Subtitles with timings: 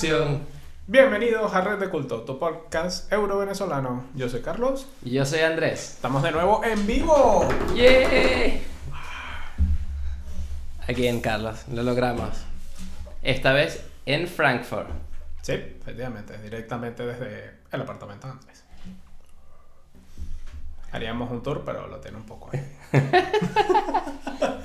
[0.00, 0.40] Acción.
[0.86, 4.06] Bienvenidos a Red de Culto, tu podcast euro-venezolano.
[4.14, 4.88] Yo soy Carlos.
[5.04, 5.96] Y yo soy Andrés.
[5.96, 7.46] Estamos de nuevo en vivo.
[7.74, 8.60] ¡Yeah!
[10.88, 12.30] Aquí en Carlos, lo logramos.
[13.20, 14.88] Esta vez en Frankfurt.
[15.42, 18.64] Sí, efectivamente, directamente desde el apartamento de Andrés.
[20.92, 22.78] Haríamos un tour, pero lo tiene un poco ahí.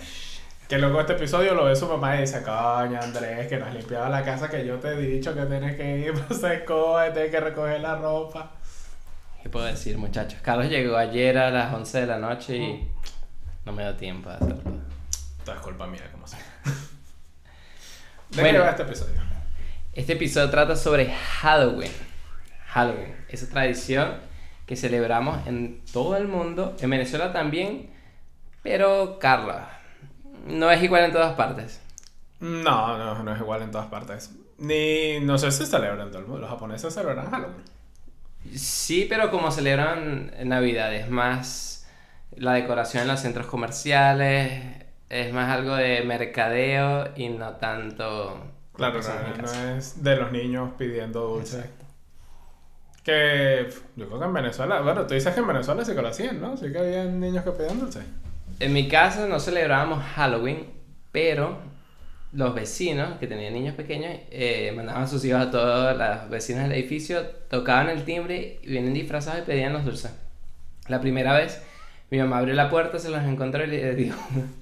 [0.67, 4.09] que luego este episodio lo ve su mamá y dice, coño Andrés, que nos limpiaba
[4.09, 7.31] la casa que yo te he dicho que tienes que ir para hacer escoba, tienes
[7.31, 8.51] que recoger la ropa.
[9.43, 10.39] ¿Qué puedo decir, muchachos?
[10.41, 12.89] Carlos llegó ayer a las 11 de la noche y
[13.63, 14.61] no me dio tiempo de hacerlo.
[15.43, 16.39] Todo es culpa mía, como sea.
[18.31, 18.59] ¿De Bueno.
[18.59, 19.21] qué va este episodio?
[19.93, 21.91] Este episodio trata sobre Halloween.
[22.69, 24.15] Halloween, esa tradición
[24.65, 27.91] que celebramos en todo el mundo, en Venezuela también,
[28.63, 29.74] pero Carla,
[30.45, 31.81] no es igual en todas partes.
[32.39, 34.31] No, no, no es igual en todas partes.
[34.57, 36.41] Ni, no sé si celebran todo el mundo.
[36.41, 37.63] Los japoneses celebran Halloween.
[38.53, 41.87] Sí, pero como celebran Navidad, es más
[42.35, 48.51] la decoración en los centros comerciales, es más algo de mercadeo y no tanto...
[48.75, 51.65] Claro, no, no es de los niños pidiendo dulces.
[51.65, 51.85] Exacto.
[53.03, 56.07] Que yo creo que en Venezuela, bueno, tú dices que en Venezuela sí que lo
[56.09, 56.57] hacían, ¿no?
[56.57, 58.03] Sí que había niños que pedían dulces.
[58.59, 60.65] En mi casa no celebrábamos Halloween,
[61.11, 61.57] pero
[62.31, 66.63] los vecinos que tenían niños pequeños eh, mandaban a sus hijos a todos los vecinos
[66.63, 70.11] del edificio, tocaban el timbre y vienen disfrazados y pedían los dulces.
[70.87, 71.61] La primera vez
[72.11, 74.13] mi mamá abrió la puerta, se los encontró y le dio,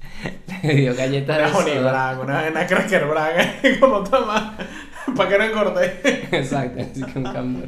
[0.63, 1.91] le dio galletas Una de soda.
[1.91, 4.55] brag, una, una cracker brag, como toma,
[5.16, 6.00] para que no engorde.
[6.31, 7.66] Exacto, así que un cambio.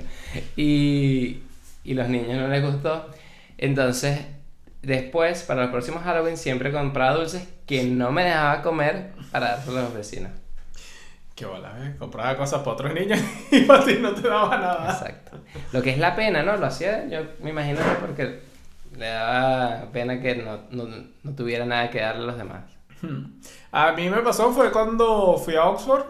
[0.55, 1.39] Y,
[1.83, 3.09] y los niños no les gustó.
[3.57, 4.19] Entonces,
[4.85, 9.79] después, para los próximos Halloween, siempre compraba dulces que no me dejaba comer para dárselo
[9.79, 10.31] a los vecinos.
[11.35, 11.95] Qué bola, ¿eh?
[11.99, 13.19] Compraba cosas para otros niños
[13.51, 14.91] y para ti no te daba nada.
[14.91, 15.37] Exacto.
[15.73, 16.55] Lo que es la pena, ¿no?
[16.55, 18.39] Lo hacía, yo me imagino, que porque
[18.97, 20.87] le daba pena que no, no,
[21.23, 22.63] no tuviera nada que darle a los demás.
[23.71, 26.05] A mí me pasó fue cuando fui a Oxford,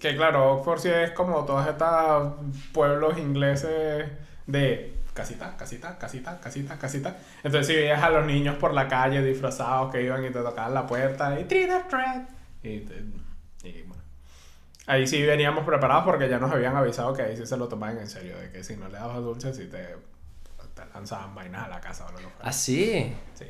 [0.00, 2.34] que claro, Oxford sí es como todos estos
[2.72, 4.06] pueblos ingleses
[4.46, 7.16] de casita, casita, casita, casita, casita.
[7.42, 10.74] Entonces si veías a los niños por la calle disfrazados que iban y te tocaban
[10.74, 12.28] la puerta y treat.
[12.62, 13.04] Y, te-
[13.68, 14.02] y bueno.
[14.86, 17.98] Ahí sí veníamos preparados porque ya nos habían avisado que ahí sí se lo tomaban
[17.98, 19.78] en serio, de que si no le dabas dulces sí te,
[20.74, 22.38] te lanzaban vainas a la casa o lo que fuera.
[22.48, 23.14] ¿Ah, sí?
[23.34, 23.46] Sí.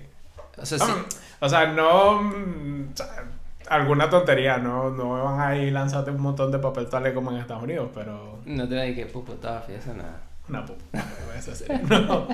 [0.59, 0.93] O sea, sí.
[1.41, 2.19] O sea, no.
[2.21, 3.25] o sea,
[3.69, 7.39] alguna tontería, no, no van a ir lanzarte un montón de papel toalé como en
[7.39, 8.41] Estados Unidos, pero.
[8.45, 10.21] No te que pupo, toda fiesta, nada.
[10.53, 10.85] Una pupa.
[10.93, 12.29] no, eso sí, no.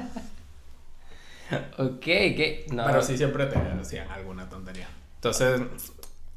[1.79, 2.85] Ok, que no.
[2.85, 4.89] Pero sí siempre te decían alguna tontería.
[5.15, 5.61] Entonces,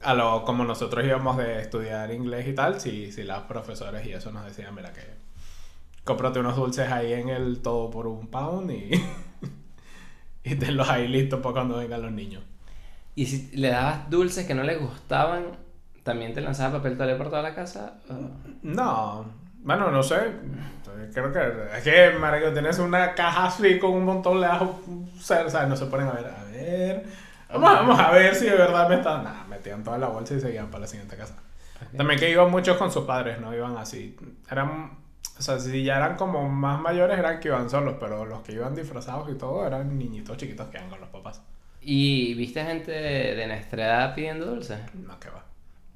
[0.02, 4.14] a lo, como nosotros íbamos de estudiar inglés y tal, sí, sí, las profesores y
[4.14, 5.02] eso nos decían, mira que.
[6.04, 8.92] Cómprate unos dulces ahí en el todo por un pound y.
[10.44, 12.44] y tenlos ahí listos para cuando vengan los niños.
[13.16, 15.58] Y si le dabas dulces que no les gustaban,
[16.04, 18.00] ¿también te lanzaba papel toalé por toda la casa?
[18.10, 18.30] ¿O-
[18.64, 19.26] No,
[19.64, 20.18] bueno, no sé.
[21.14, 21.40] Creo que
[21.78, 25.76] es que, marico, tienes una caja así con un montón de ajo, o sea, no
[25.76, 27.06] se ponen a ver, a ver.
[27.50, 29.24] Vamos, vamos a ver si de verdad me están.
[29.24, 31.36] Nada, metían toda la bolsa y seguían para la siguiente casa.
[31.98, 34.16] También que iban muchos con sus padres, no iban así.
[34.50, 35.00] Eran,
[35.38, 38.54] o sea, si ya eran como más mayores, eran que iban solos, pero los que
[38.54, 41.42] iban disfrazados y todo eran niñitos chiquitos que iban con los papás.
[41.82, 44.80] ¿Y viste gente de, de nuestra edad pidiendo dulces?
[44.94, 45.44] No, que va.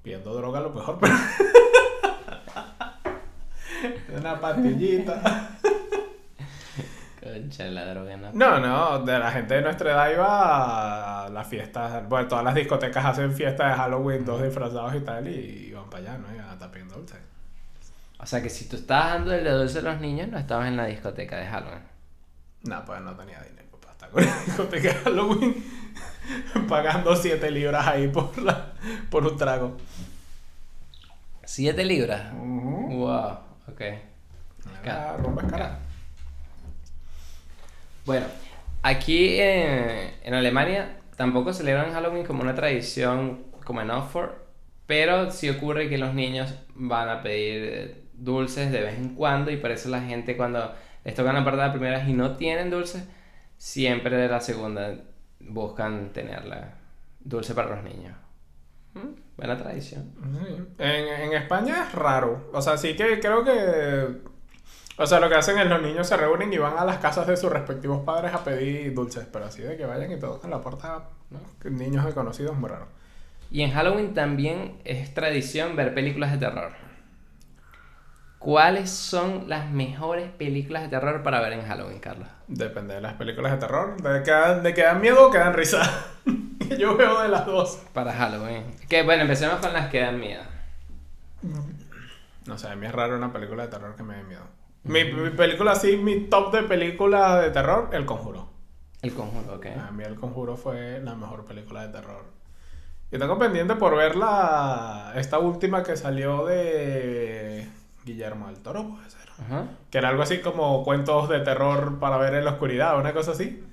[0.01, 1.13] Pidiendo droga a lo mejor, pero.
[4.17, 5.49] Una pastillita.
[7.23, 8.31] Concha, la droga, ¿no?
[8.33, 12.07] No, no, de la gente de nuestra edad iba a las fiestas.
[12.07, 16.11] Bueno, todas las discotecas hacen fiestas de Halloween, todos disfrazados y tal, y iban para
[16.11, 16.31] allá, ¿no?
[16.33, 17.17] Iban a estar pidiendo dulces.
[18.19, 20.67] O sea que si tú estabas dando el de dulce a los niños, no estabas
[20.67, 21.83] en la discoteca de Halloween.
[22.63, 25.63] No, pues no tenía dinero para estar con la discoteca de Halloween
[26.69, 28.73] pagando 7 libras ahí por, la,
[29.09, 29.77] por un trago.
[31.43, 32.33] ¿Siete libras?
[32.33, 33.05] Ujú.
[33.05, 33.37] Wow,
[33.71, 33.81] ok.
[34.83, 35.79] Era rumba escala.
[38.05, 38.25] Bueno,
[38.83, 44.31] aquí en, en Alemania tampoco celebran Halloween como una tradición como en Oxford,
[44.85, 49.51] pero sí ocurre que los niños van a pedir eh, dulces de vez en cuando
[49.51, 50.73] y por eso la gente cuando
[51.03, 53.07] les tocan la parte de la primera y no tienen dulces,
[53.57, 54.95] siempre de la segunda
[55.39, 56.75] buscan tenerla
[57.19, 58.15] dulce para los niños.
[58.93, 60.13] Mm, Buena tradición.
[60.21, 60.63] Sí.
[60.77, 62.49] En, en España es raro.
[62.53, 64.21] O sea, sí que creo que.
[64.97, 67.27] O sea, lo que hacen es los niños se reúnen y van a las casas
[67.27, 69.27] de sus respectivos padres a pedir dulces.
[69.31, 71.69] Pero así de que vayan y tocan la puerta, ¿no?
[71.69, 72.87] Niños desconocidos, muy raro.
[73.51, 76.84] Y en Halloween también es tradición ver películas de terror.
[78.45, 82.27] ¿Cuáles son las mejores películas de terror para ver en Halloween, Carlos?
[82.47, 83.99] Depende de las películas de terror.
[83.99, 85.81] De que dan, de que dan miedo o que dan risa.
[86.77, 87.81] Yo veo de las dos.
[87.91, 88.65] Para Halloween.
[88.87, 90.43] Que bueno, empecemos con las que dan miedo.
[92.45, 94.43] No sé, a mí es raro una película de terror que me dé miedo.
[94.83, 98.47] Mi, mi película así, mi top de películas de terror, El Conjuro.
[99.01, 99.65] El conjuro, ok.
[99.87, 102.25] A mí El Conjuro fue la mejor película de terror.
[103.11, 105.13] Y tengo pendiente por ver la...
[105.15, 107.67] Esta última que salió de
[108.05, 109.27] Guillermo del Toro, puede ser.
[109.39, 109.65] Ajá.
[109.89, 113.31] Que era algo así como cuentos de terror para ver en la oscuridad, una cosa
[113.31, 113.63] así.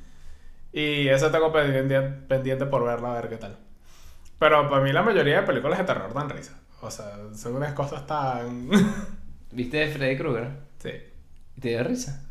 [0.72, 3.56] Y esa tengo pendiente, pendiente por verla, a ver qué tal.
[4.38, 6.58] Pero para mí la mayoría de películas de terror dan risa.
[6.80, 8.68] O sea, son unas cosas tan...
[9.52, 10.48] ¿Viste de Freddy Krueger?
[10.78, 10.90] sí.
[11.54, 12.22] ¿Y te dio risa?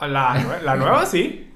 [0.00, 1.48] La, la nueva sí.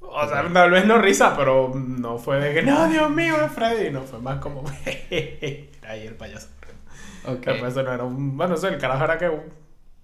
[0.00, 3.50] O sea, tal vez no risa, pero no fue de que, no, Dios mío, es
[3.52, 3.90] Freddy.
[3.90, 6.48] No, fue más como, ahí el payaso.
[7.26, 7.44] Ok.
[7.46, 9.42] Después eso no era un, bueno, eso el carajo era que un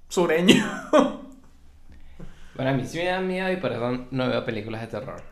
[0.09, 0.65] sureño.
[2.55, 5.23] Bueno, a mí sí me da miedo y por eso no veo películas de terror.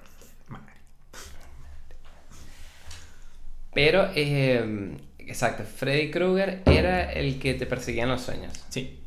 [3.73, 8.53] Pero, eh, exacto, Freddy Krueger era el que te perseguía en los sueños.
[8.69, 9.01] Sí.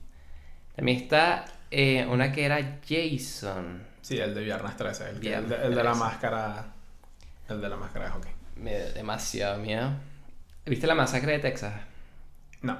[0.76, 3.84] También está eh, una que era Jason.
[4.02, 6.00] Sí, el de Viernes 13, el, que- Viernes el de, el de la 13.
[6.00, 6.66] máscara.
[7.50, 8.32] El de la máscara de hockey.
[8.58, 9.90] Me dio demasiado miedo.
[10.66, 11.74] ¿Viste la masacre de Texas?
[12.63, 12.77] No.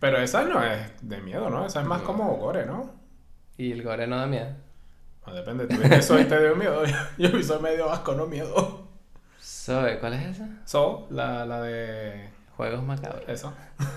[0.00, 1.64] Pero esa no es de miedo, ¿no?
[1.64, 2.06] Esa es más No.
[2.06, 2.92] como gore, ¿no?
[3.56, 4.48] Y el gore no da miedo.
[5.26, 6.82] No, depende, tú ves eso y te dio miedo.
[7.18, 8.86] Yo soy medio asco, no miedo.
[9.40, 10.48] Zoe, ¿cuál es esa?
[10.66, 12.28] So, la, la de.
[12.56, 13.22] Juegos macabros.
[13.28, 13.52] Eso.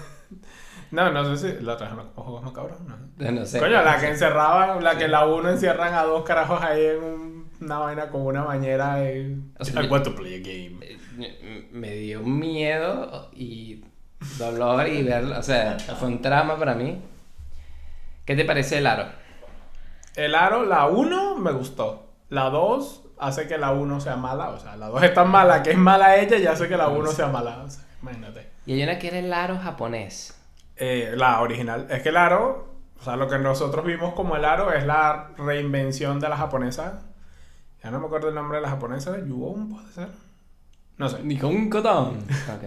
[0.90, 2.80] No, no sé si la trajeron como juegos macabros.
[2.80, 2.96] No.
[3.32, 3.60] No sé.
[3.60, 5.00] Coño, la que encerraban, la Sí.
[5.00, 9.04] que la uno encierran a dos carajos ahí en un- una vaina con una bañera
[9.12, 9.38] y...
[9.60, 10.80] O sea, I want to play a game.
[11.18, 13.84] Me- Me dio miedo y
[14.38, 15.40] dolor y verlo.
[15.40, 17.02] O sea, fue un trama para mí.
[18.26, 19.06] ¿Qué te parece el aro?
[20.16, 22.12] El aro, la 1 me gustó.
[22.30, 24.50] La 2 hace que la 1 sea mala.
[24.50, 26.90] O sea, la 2 es tan mala que es mala ella y hace que la
[26.90, 27.64] 1 sea mala.
[27.64, 28.50] O sea, imagínate.
[28.66, 30.38] Y hay una que era el aro japonés.
[30.76, 31.88] Eh, la original.
[31.90, 35.30] Es que el aro, o sea, lo que nosotros vimos como el aro es la
[35.38, 37.04] reinvención de la japonesa.
[37.84, 39.18] Ya no me acuerdo el nombre de la japonesa.
[39.26, 40.10] Yuon, puede ser.
[40.98, 41.24] No sé.
[41.24, 42.18] Nikon Koton.
[42.18, 42.64] Ok.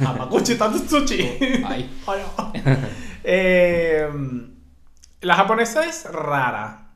[0.06, 1.20] Hamaguchi Tatsuchi.
[1.64, 1.90] Ay.
[2.06, 2.52] Ay, oh.
[3.22, 4.08] Eh,
[5.20, 6.90] la japonesa es rara.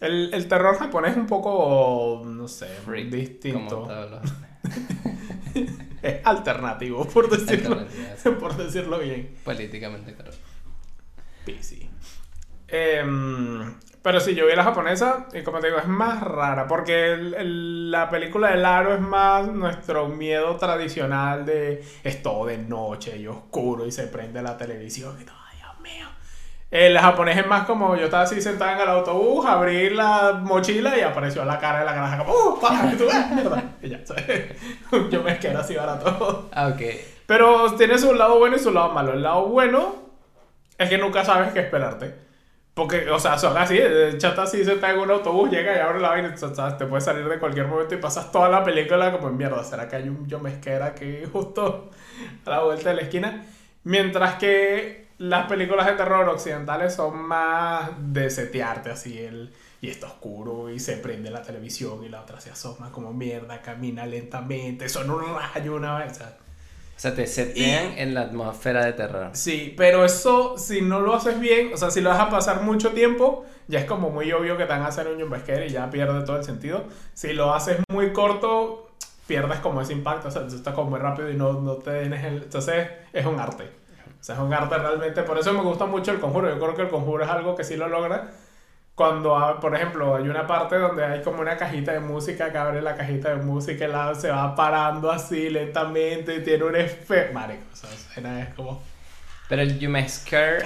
[0.00, 3.88] El, el terror japonés es un poco, no sé, Freak, distinto.
[6.02, 7.86] Es alternativo, por decirlo,
[8.38, 9.34] por decirlo bien.
[9.42, 10.36] políticamente correcto.
[11.46, 11.88] PC.
[12.74, 17.12] Em, pero sí, yo vi la japonesa y como te digo, es más rara porque
[17.12, 22.58] el- el- la película del aro es más nuestro miedo tradicional de es todo de
[22.58, 26.06] noche y oscuro y se prende la televisión y todo, Dios mío.
[26.70, 30.98] El japonés es más como yo estaba así sentada en el autobús, abrí la mochila
[30.98, 32.60] y apareció la cara de la granja como, ¡uh!
[32.60, 33.62] pa", y tú, "Ah, mierda!
[33.82, 34.00] Y ya,
[35.10, 36.50] yo me quedé así barato.
[36.52, 36.82] Ah, ok.
[37.26, 39.12] Pero tiene su lado bueno y su lado malo.
[39.12, 39.94] El lado bueno
[40.76, 42.24] es que nunca sabes qué esperarte.
[42.74, 45.78] Porque, o sea, son así, el chata así se está en un autobús, llega y
[45.78, 48.64] abre la vaina o sea, te puede salir de cualquier momento y pasas toda la
[48.64, 49.62] película como en mierda.
[49.62, 51.90] ¿Será que hay un yomesquera aquí justo
[52.44, 53.46] a la vuelta de la esquina?
[53.84, 59.52] Mientras que las películas de terror occidentales son más de setearte así el...
[59.80, 63.60] Y está oscuro y se prende la televisión y la otra se asoma como mierda,
[63.60, 66.12] camina lentamente, son un rayo una vez.
[66.12, 66.38] O sea,
[66.96, 69.30] O sea, te setean en la atmósfera de terror.
[69.32, 72.92] Sí, pero eso, si no lo haces bien, o sea, si lo dejas pasar mucho
[72.92, 75.90] tiempo, ya es como muy obvio que te van a hacer un jumpscare y ya
[75.90, 76.84] pierde todo el sentido.
[77.12, 78.90] Si lo haces muy corto,
[79.26, 82.00] pierdes como ese impacto, o sea, tú estás como muy rápido y no, no te
[82.00, 82.42] tienes el...
[82.44, 83.64] Entonces, es un arte.
[84.20, 85.22] O sea, es un arte realmente.
[85.22, 86.48] Por eso me gusta mucho el conjuro.
[86.48, 88.30] Yo creo que el conjuro es algo que sí lo logra.
[88.94, 92.58] Cuando, ah, por ejemplo, hay una parte donde hay como una cajita de música que
[92.58, 96.76] abre la cajita de música y la, se va parando así lentamente y tiene un
[96.76, 97.34] efecto.
[97.34, 97.90] Marico, o sea,
[98.42, 98.82] es como.
[99.48, 100.64] Pero el jumpscare,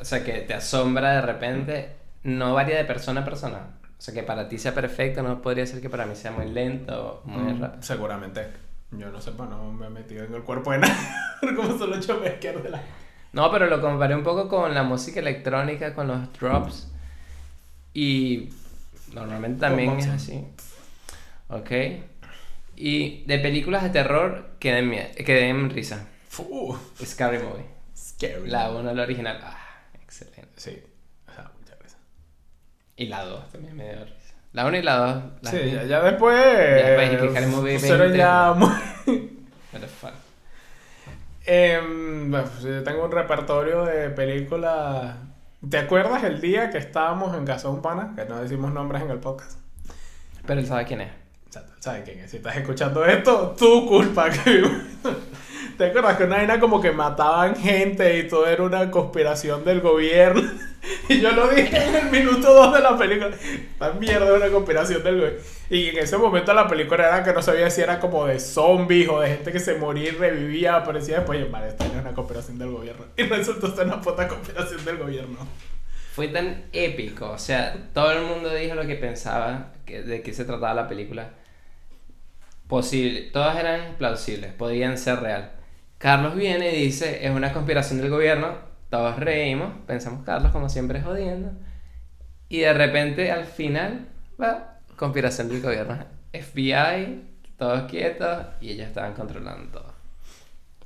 [0.00, 3.58] o sea, que te asombra de repente, no varía de persona a persona.
[3.98, 6.48] O sea, que para ti sea perfecto, no podría ser que para mí sea muy
[6.50, 7.82] lento o muy Mm, rápido.
[7.82, 8.50] Seguramente.
[8.92, 10.96] Yo no sé, pues no me he metido en el cuerpo de nada.
[11.56, 12.82] como solo hecho mezclar de la.
[13.32, 16.89] No, pero lo comparé un poco con la música electrónica, con los drops.
[17.94, 18.50] Y
[19.12, 20.44] normalmente también es así.
[21.48, 21.70] Ok.
[22.76, 26.06] Y de películas de terror que den, mie- que den risa.
[26.28, 27.66] Fu, Scary Movie.
[27.96, 28.48] scary.
[28.48, 29.38] La 1, la original.
[29.42, 29.58] Ah,
[30.02, 30.48] excelente.
[30.56, 30.78] Sí.
[31.28, 32.00] O sea, muchas gracias.
[32.96, 34.34] Y la 2 también me dio risa.
[34.52, 35.22] La 1 y la 2.
[35.42, 35.70] las Sí, vi.
[35.72, 36.36] ya, ya después.
[36.38, 38.18] después, y que Scary Movie Fueron 20.
[38.18, 38.68] ya muy.
[39.72, 40.12] What the fuck.
[41.46, 45.16] Em, bueno, pues, yo tengo un repertorio de películas.
[45.68, 48.14] ¿Te acuerdas el día que estábamos en casa de un pana?
[48.16, 49.58] Que no decimos nombres en el podcast.
[50.46, 51.10] Pero él sabe quién es.
[51.48, 52.30] O sea, ¿Sabes quién es?
[52.30, 54.30] Si estás escuchando esto, tu culpa.
[55.78, 59.82] ¿Te acuerdas que una vaina como que mataban gente y todo era una conspiración del
[59.82, 60.50] gobierno?
[61.08, 63.30] Y yo lo dije en el minuto 2 de la película.
[63.30, 65.38] Esta mierda es una conspiración del gobierno.
[65.68, 69.08] Y en ese momento la película era que no sabía si era como de zombies
[69.08, 70.76] o de gente que se moría y revivía.
[70.76, 73.04] Aparecía después y vale, esta era una conspiración del gobierno.
[73.16, 75.38] Y resultó ser una puta conspiración del gobierno.
[76.12, 80.34] Fue tan épico, o sea, todo el mundo dijo lo que pensaba que, de qué
[80.34, 81.30] se trataba la película.
[82.66, 85.52] Posible, todas eran plausibles, podían ser real.
[85.98, 91.00] Carlos viene y dice, es una conspiración del gobierno, todos reímos, pensamos Carlos como siempre
[91.00, 91.52] jodiendo,
[92.48, 94.08] y de repente al final,
[94.40, 95.96] va, conspiración del gobierno.
[96.32, 97.22] FBI,
[97.56, 99.94] todos quietos, y ellos estaban controlando todo.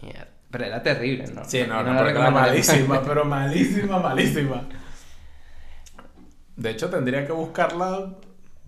[0.03, 0.29] Mierda.
[0.51, 1.45] Pero era terrible, ¿no?
[1.45, 4.63] Sí, no, no, porque era malísima, pero malísima, malísima.
[6.57, 8.15] De hecho, tendría que buscarla.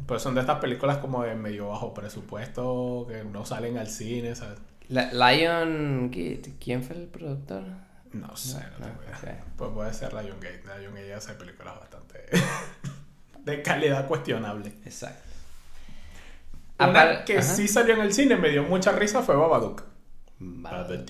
[0.07, 4.35] Pues son de estas películas como de medio bajo presupuesto, que no salen al cine,
[4.35, 4.59] ¿sabes?
[4.89, 7.63] La- Lion ¿quién fue el productor?
[8.21, 9.17] No sé, no, no, tengo idea.
[9.17, 9.45] ok.
[9.57, 10.63] Pues puede ser Lionsgate.
[10.79, 12.27] Lionsgate hace películas bastante
[13.45, 14.73] de calidad cuestionable.
[14.85, 15.23] Exacto.
[16.79, 17.43] Una Apar- que Ajá.
[17.55, 19.83] sí salió en el cine, me dio mucha risa, fue Babadook.
[20.39, 21.09] Babadook.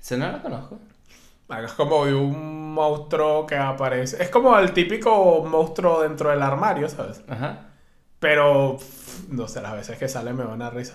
[0.00, 0.78] Ese no lo conozco.
[1.64, 4.22] Es como de un monstruo que aparece.
[4.22, 7.22] Es como el típico monstruo dentro del armario, ¿sabes?
[7.26, 7.68] Ajá.
[8.18, 8.76] Pero,
[9.28, 10.94] no sé, las veces que sale me da una risa.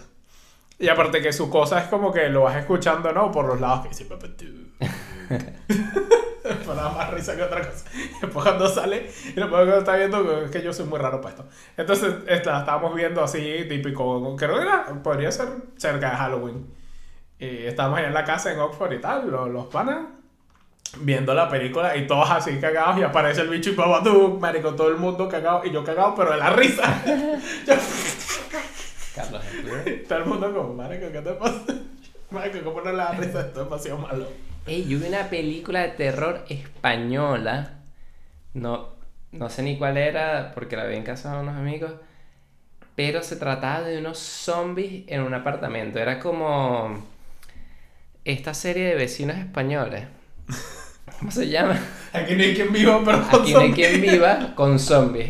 [0.83, 3.31] Y aparte que su cosa es como que lo vas escuchando, ¿no?
[3.31, 4.05] Por los lados que dice
[6.75, 7.85] da más risa que otra cosa.
[8.21, 11.35] Después cuando sale, y después cuando está viendo, es que yo soy muy raro para
[11.35, 11.47] esto.
[11.77, 15.47] Entonces, esta, estábamos viendo así, típico, creo que era, podría ser
[15.77, 16.67] cerca de Halloween.
[17.39, 19.99] Y estábamos allá en la casa en Oxford y tal, los, los panas,
[20.97, 24.89] viendo la película y todos así cagados y aparece el bicho y Babadook, marico, todo
[24.89, 27.01] el mundo cagado y yo cagado, pero de la risa.
[27.65, 27.73] Yo-
[29.77, 29.95] Arturo.
[30.07, 31.63] todo el mundo como, marico, ¿qué te pasa?
[32.31, 33.41] Marico, ¿cómo no le da risa?
[33.41, 34.27] Esto es demasiado malo.
[34.65, 37.73] Ey, yo vi una película de terror española.
[38.55, 38.89] No,
[39.31, 41.91] no sé ni cuál era porque la vi en casa de unos amigos.
[42.95, 45.99] Pero se trataba de unos zombies en un apartamento.
[45.99, 47.03] Era como
[48.25, 50.05] esta serie de vecinos españoles.
[51.19, 51.79] ¿Cómo se llama?
[52.13, 53.89] Aquí no hay quien viva, pero con Aquí no hay zombies.
[53.89, 55.29] quien viva con zombies.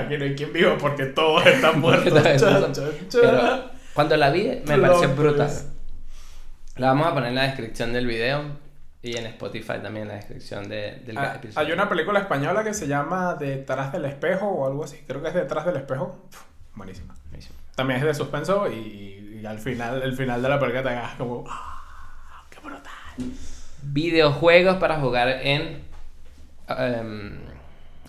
[0.00, 2.12] Aquí no hay quien viva porque todos están muertos.
[3.94, 5.50] Cuando la vi me pareció brutal.
[6.76, 8.42] La vamos a poner en la descripción del video
[9.02, 11.66] y en Spotify también en la descripción de- del Ah, episodio.
[11.66, 15.02] hay una película española que se llama Detrás del espejo o algo así.
[15.06, 16.24] Creo que es Detrás del espejo.
[16.28, 16.40] Uf,
[16.74, 17.14] buenísima.
[17.74, 21.14] También es de suspenso y, y al final, el final de la película te hagas
[21.16, 21.44] como.
[21.48, 22.44] ¡Ah!
[22.50, 22.82] ¡Qué brutal!
[23.82, 25.82] Videojuegos para jugar en.
[26.68, 27.38] em,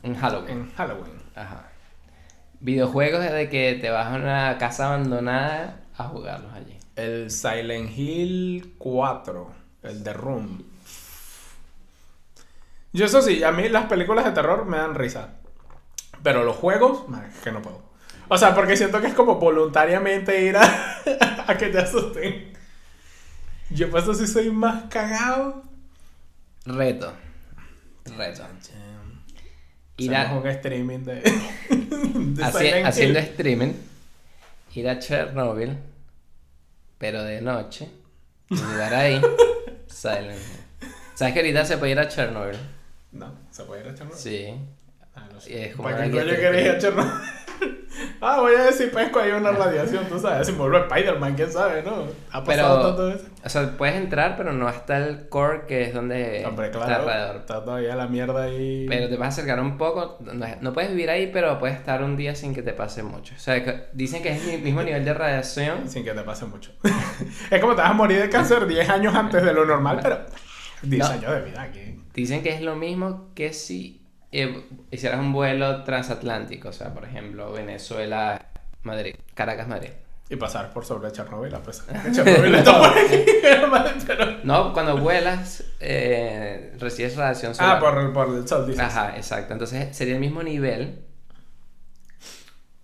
[0.04, 0.50] en Halloween.
[0.50, 1.14] En Halloween.
[1.36, 1.69] Ajá.
[2.62, 6.78] Videojuegos de que te vas a una casa abandonada a jugarlos allí.
[6.96, 9.52] El Silent Hill 4.
[9.84, 10.64] El de Room.
[12.92, 15.36] Yo eso sí, a mí las películas de terror me dan risa.
[16.24, 17.82] Pero los juegos, man, que no puedo.
[18.28, 20.64] O sea, porque siento que es como voluntariamente ir a,
[21.48, 22.54] a que te asusten.
[23.70, 25.64] Yo por eso sí soy más cagado.
[26.66, 27.14] Reto.
[28.18, 28.44] Reto.
[30.08, 31.16] A- Hacemos un streaming de,
[31.70, 33.74] de haci- haciendo streaming.
[34.76, 35.76] Ir a Chernobyl.
[36.98, 37.90] Pero de noche.
[38.50, 39.22] Y jugar ahí.
[39.88, 40.40] Silent.
[41.16, 42.58] ¿Sabes que ahorita se puede ir a Chernobyl?
[43.12, 44.20] No, se puede ir a Chernobyl.
[44.20, 44.54] Sí.
[45.16, 45.66] Ah, no Y sé.
[45.66, 47.12] es como ¿Para qué coño querés ir a Chernobyl?
[48.22, 50.48] ah, voy a ver si pesco ahí una radiación, tú sabes.
[50.48, 52.06] Si me vuelve Spider-Man, quién sabe, ¿no?
[52.32, 53.26] Ha pasado tanto eso.
[53.44, 57.04] o sea, puedes entrar, pero no hasta el core que es donde Hombre, está claro.
[57.04, 57.36] alrededor.
[57.38, 58.86] Está todavía la mierda ahí.
[58.88, 62.04] Pero te vas a acercar un poco, no, no puedes vivir ahí, pero puedes estar
[62.04, 63.34] un día sin que te pase mucho.
[63.36, 65.90] O sea, que dicen que es el mismo nivel de radiación.
[65.90, 66.72] Sin que te pase mucho.
[67.52, 70.20] es como te vas a morir de cáncer 10 años antes de lo normal, pero
[70.84, 71.14] 10 No.
[71.14, 71.96] años de vida aquí.
[72.14, 73.99] Dicen que es lo mismo que si
[74.32, 78.46] eh, hicieras un vuelo transatlántico, o sea, por ejemplo, Venezuela,
[78.84, 79.90] Madrid, Caracas, Madrid.
[80.32, 83.26] Y pasar por sobre Chernobyl, a pesar de Chernobyl está por aquí.
[84.08, 87.78] pero- No, cuando vuelas, eh, recibes radiación solar.
[87.78, 88.82] Ah, por, por el sol, dices.
[88.84, 89.54] Ajá, exacto.
[89.54, 91.04] Entonces sería el mismo nivel.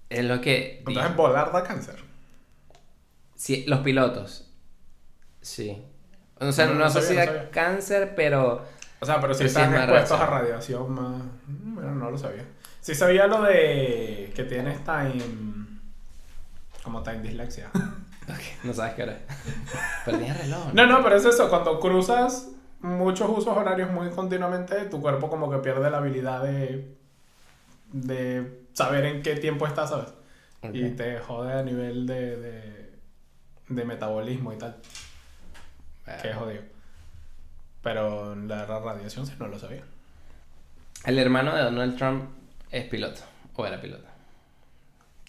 [0.10, 0.80] Es lo que.
[0.88, 1.98] Entonces volar da cáncer.
[3.36, 4.50] Sí, los pilotos.
[5.42, 5.84] Sí.
[6.40, 8.66] O sea, No, no, no sé si da cáncer, pero.
[9.00, 10.92] O sea, pero si sí están es expuestos a radiación.
[10.94, 11.22] más.
[11.48, 12.46] Mm, Bueno, no lo sabía.
[12.82, 15.24] Sí sabía lo de que tienes time.
[16.84, 17.70] Como time dislexia.
[18.28, 19.20] Ok, no sabes qué hora.
[20.04, 20.74] Pero tienes reloj.
[20.74, 22.48] No, no, pero es eso, cuando cruzas
[22.82, 26.96] muchos usos horarios muy continuamente, tu cuerpo como que pierde la habilidad de,
[27.92, 30.12] de saber en qué tiempo estás, ¿sabes?
[30.74, 32.94] Y te jode a nivel de, de,
[33.70, 34.76] de metabolismo y tal,
[36.20, 36.64] que es jodido.
[37.86, 39.84] Pero la radiación sí no lo sabía.
[41.04, 42.32] El hermano de Donald Trump
[42.72, 43.22] es piloto.
[43.56, 44.08] O era piloto.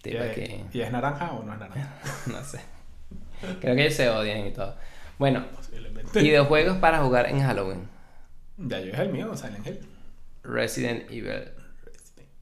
[0.03, 0.65] ¿Y es, que.
[0.73, 1.93] ¿Y es naranja o no es naranja?
[2.27, 2.61] No sé.
[3.61, 4.75] Creo que ellos se odian y todo.
[5.19, 5.45] Bueno,
[6.15, 7.87] videojuegos para jugar en Halloween.
[8.57, 9.79] Ya yo es el mío, Silent Hill.
[10.43, 11.51] Resident Evil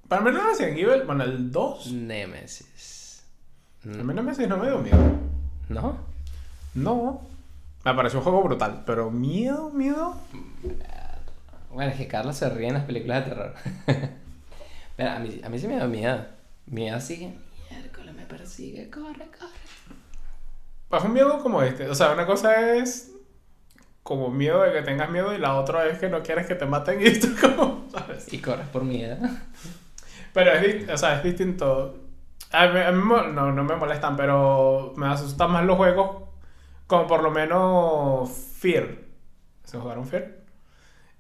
[0.07, 1.91] Para mí no Resident Evil, bueno, el 2.
[1.91, 3.25] Nemesis.
[3.85, 4.33] A mí me, no me
[4.69, 5.19] dio miedo.
[5.69, 5.99] ¿No?
[6.75, 7.34] No.
[7.85, 10.17] Me pareció un juego brutal, pero miedo, miedo.
[11.71, 13.55] Bueno, es que Carlos se ríe en las películas de terror.
[14.97, 16.25] Pero a mí, a mí sí me da miedo.
[16.67, 17.35] Miedo sigue.
[17.69, 18.89] Miércoles me persigue.
[18.89, 19.51] Corre, corre.
[20.89, 21.89] Pues un miedo como este.
[21.91, 23.11] O sea, una cosa es
[24.05, 26.65] como miedo de que tengas miedo y la otra es que no quieres que te
[26.67, 28.33] maten y esto como, ¿sabes?
[28.33, 29.17] Y corres por miedo.
[30.33, 31.99] Pero es, o sea, es distinto.
[32.53, 36.24] A mí, a mí mo- no, no me molestan, pero me asustan más los juegos
[36.87, 38.89] como por lo menos Fear.
[39.65, 40.45] ¿Se jugaron Fear?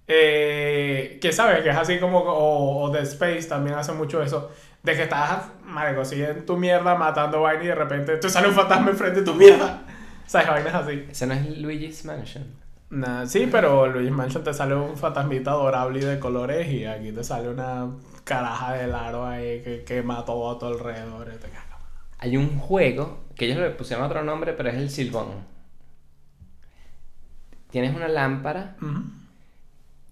[0.06, 4.50] Eh, que sabes, que es así como, o, o The Space también hace mucho eso,
[4.82, 8.48] de que estás, marico, así en tu mierda matando vaina y de repente te sale
[8.48, 9.82] un fantasma enfrente de tu mierda.
[10.26, 10.48] ¿Sabes?
[10.48, 11.06] Vainas así.
[11.10, 12.44] Ese no es Luigi's Mansion.
[12.90, 17.12] Nah, sí, pero Luis Mansion te sale un fantasmita adorable y de colores y aquí
[17.12, 17.88] te sale una
[18.24, 21.30] caraja de aro ahí que quema todo a tu alrededor.
[21.34, 21.48] y te.
[22.18, 25.53] Hay un juego que ellos le pusieron otro nombre, pero es el Silbón.
[27.74, 28.76] Tienes una lámpara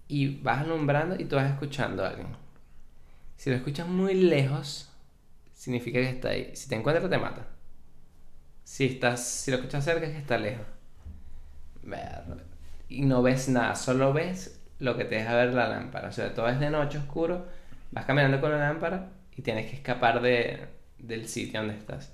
[0.07, 2.27] y vas alumbrando y tú vas escuchando a alguien.
[3.37, 4.89] Si lo escuchas muy lejos,
[5.53, 6.51] significa que está ahí.
[6.55, 7.47] Si te encuentra, te mata.
[8.65, 10.65] Si, estás, si lo escuchas cerca, es que está lejos.
[11.83, 12.43] Ver-
[12.89, 16.09] Y no ves nada, solo ves lo que te deja ver la lámpara.
[16.09, 17.47] O sea, todo es de noche oscuro,
[17.91, 20.67] vas caminando con la lámpara y tienes que escapar de,
[20.99, 22.11] del sitio donde estás.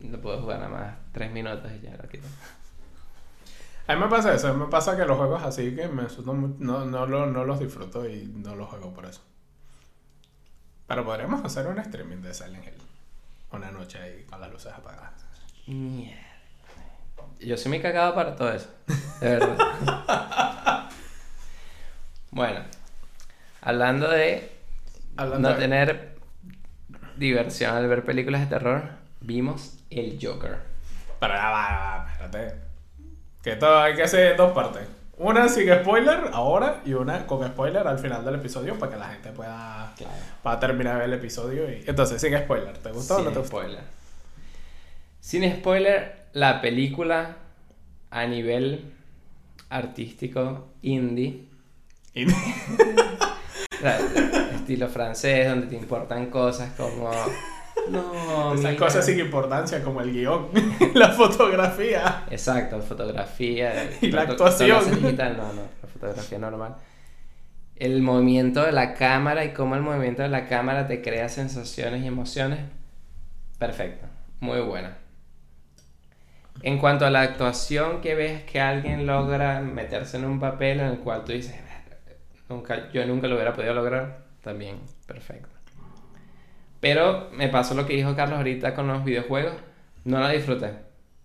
[0.00, 2.26] No puedo jugar nada más tres minutos y ya lo quito.
[3.90, 6.02] A mí me pasa eso, a mí me pasa que los juegos así que me
[6.02, 9.20] asustan mucho, no, no, lo- no los disfruto y no los juego por eso.
[10.86, 12.74] Pero podríamos hacer un streaming de Silent Hill.
[13.52, 15.12] Una noche ahí con las luces apagadas.
[15.66, 16.20] Mierda.
[17.40, 18.68] Yo soy muy cagado para todo eso.
[19.20, 20.88] De verdad.
[22.30, 22.60] bueno.
[23.62, 24.52] Hablando de
[25.16, 26.16] Hablando no de- tener
[27.16, 30.58] diversión al ver películas de terror, vimos El Joker.
[31.18, 32.69] Pero va, espérate.
[33.42, 34.82] Que todo hay que hacer dos partes.
[35.16, 39.08] Una sin spoiler ahora y una con spoiler al final del episodio para que la
[39.10, 40.12] gente pueda, Claro.
[40.42, 41.70] para terminar el episodio.
[41.70, 41.84] Y...
[41.86, 43.58] Entonces, sin spoiler, ¿te gustó o no Sin te gustó?
[43.58, 43.80] spoiler.
[45.20, 47.36] Sin spoiler, la película
[48.10, 48.92] a nivel
[49.68, 51.44] artístico indie,
[53.80, 53.98] sea,
[54.54, 57.10] estilo francés, donde te importan cosas como...
[57.90, 58.76] No, Esas mira.
[58.76, 60.48] cosas sin importancia como el guion,
[60.94, 62.24] la fotografía.
[62.30, 63.90] Exacto, fotografía.
[64.00, 65.02] Y la foto- actuación.
[65.02, 66.76] digital, no, no, la fotografía normal.
[67.76, 72.02] El movimiento de la cámara y cómo el movimiento de la cámara te crea sensaciones
[72.02, 72.60] y emociones.
[73.58, 74.06] Perfecto,
[74.40, 74.96] muy buena.
[76.62, 80.86] En cuanto a la actuación que ves que alguien logra meterse en un papel en
[80.88, 81.54] el cual tú dices,
[82.50, 85.48] nunca, yo nunca lo hubiera podido lograr, también perfecto.
[86.80, 89.52] Pero me pasó lo que dijo Carlos ahorita con los videojuegos,
[90.04, 90.70] no la disfruté.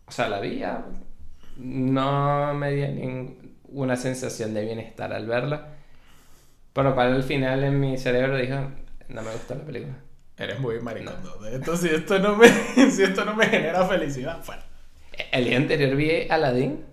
[0.05, 0.85] O sea, la vi, ya,
[1.57, 5.69] no me dio ninguna sensación de bienestar al verla.
[6.73, 8.55] Por lo cual al final en mi cerebro dijo,
[9.07, 9.95] no me gustó la película.
[10.37, 11.15] Eres muy maricón.
[11.23, 11.47] ¿no?
[11.47, 12.47] Esto, si, esto no me,
[12.91, 14.63] si esto no me genera felicidad, fuera.
[15.31, 16.83] El día anterior vi Aladdin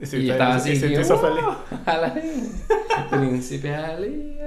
[0.00, 1.44] Y si y yo estaba y así, si te que, hizo "Wow, feliz.
[1.84, 2.52] Aladdin,
[3.10, 4.38] príncipe Ali.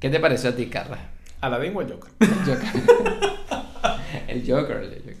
[0.00, 0.98] ¿Qué te pareció a ti, Carla?
[1.40, 2.12] Aladdin o el Joker.
[2.20, 2.82] El Joker.
[4.28, 5.16] el Joker, el Joker.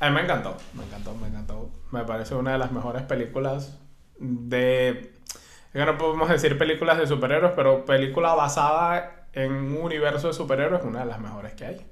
[0.00, 1.70] A mí me encantó, me encantó, me encantó.
[1.90, 3.78] Me parece una de las mejores películas
[4.18, 4.90] de...
[4.90, 10.34] Es que no podemos decir películas de superhéroes, pero película basada en un universo de
[10.34, 11.86] superhéroes es una de las mejores que hay.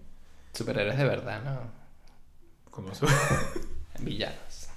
[0.52, 1.60] Superhéroes de verdad, ¿no?
[2.70, 3.06] Como su-
[4.00, 4.68] Villanos.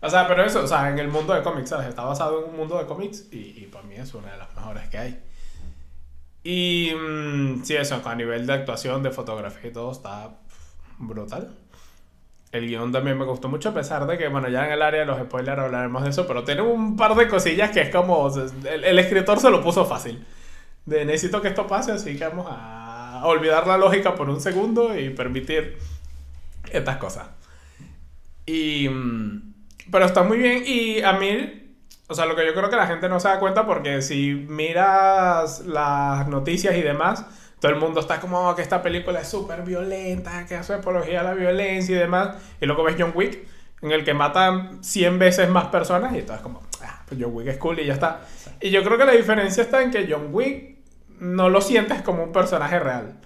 [0.00, 1.88] o sea, pero eso, o sea, en el mundo de cómics, ¿sabes?
[1.88, 4.54] Está basado en un mundo de cómics y, y para mí es una de las
[4.54, 5.22] mejores que hay.
[6.50, 10.30] Y mm, sí, eso, a nivel de actuación, de fotografía y todo, está
[10.96, 11.54] brutal.
[12.52, 15.00] El guion también me gustó mucho, a pesar de que, bueno, ya en el área
[15.00, 18.32] de los spoilers hablaremos de eso, pero tiene un par de cosillas que es como.
[18.64, 20.24] el escritor se lo puso fácil.
[20.86, 24.98] De necesito que esto pase, así que vamos a olvidar la lógica por un segundo
[24.98, 25.76] y permitir
[26.72, 27.28] Estas cosas.
[28.46, 28.88] Y.
[28.88, 29.54] mm,
[29.90, 30.62] Pero está muy bien.
[30.66, 31.67] Y a mí.
[32.08, 34.34] O sea, lo que yo creo que la gente no se da cuenta porque si
[34.34, 37.24] miras las noticias y demás,
[37.60, 41.20] todo el mundo está como "Oh, que esta película es súper violenta, que hace apología
[41.20, 42.36] a la violencia y demás.
[42.60, 43.46] Y luego ves John Wick,
[43.82, 47.34] en el que matan 100 veces más personas y todo es como, ah, pues John
[47.34, 48.20] Wick es cool y ya está.
[48.60, 50.78] Y yo creo que la diferencia está en que John Wick
[51.20, 53.20] no lo sientes como un personaje real.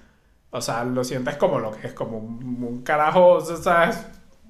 [0.50, 4.06] O sea, lo sientes como lo que es, como un, un carajo, o sea, es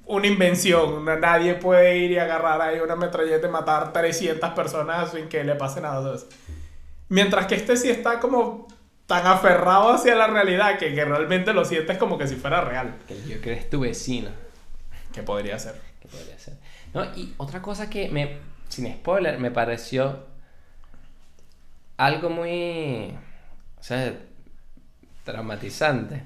[0.06, 1.04] una invención.
[1.04, 5.44] Na- Nadie puede ir y agarrar ahí una metralleta y matar 300 personas sin que
[5.44, 6.02] le pase nada.
[6.02, 6.26] ¿sabes?
[7.08, 8.66] Mientras que este sí está como
[9.06, 12.94] tan aferrado hacia la realidad que, que realmente lo sientes como que si fuera real.
[13.06, 14.30] Que el Joker es tu vecino.
[15.12, 15.80] Que podría ser.
[16.00, 16.54] que podría ser.
[16.94, 18.38] No, y otra cosa que me,
[18.68, 20.24] sin spoiler, me pareció
[21.96, 23.14] algo muy,
[23.78, 24.14] o sea,
[25.24, 26.22] traumatizante.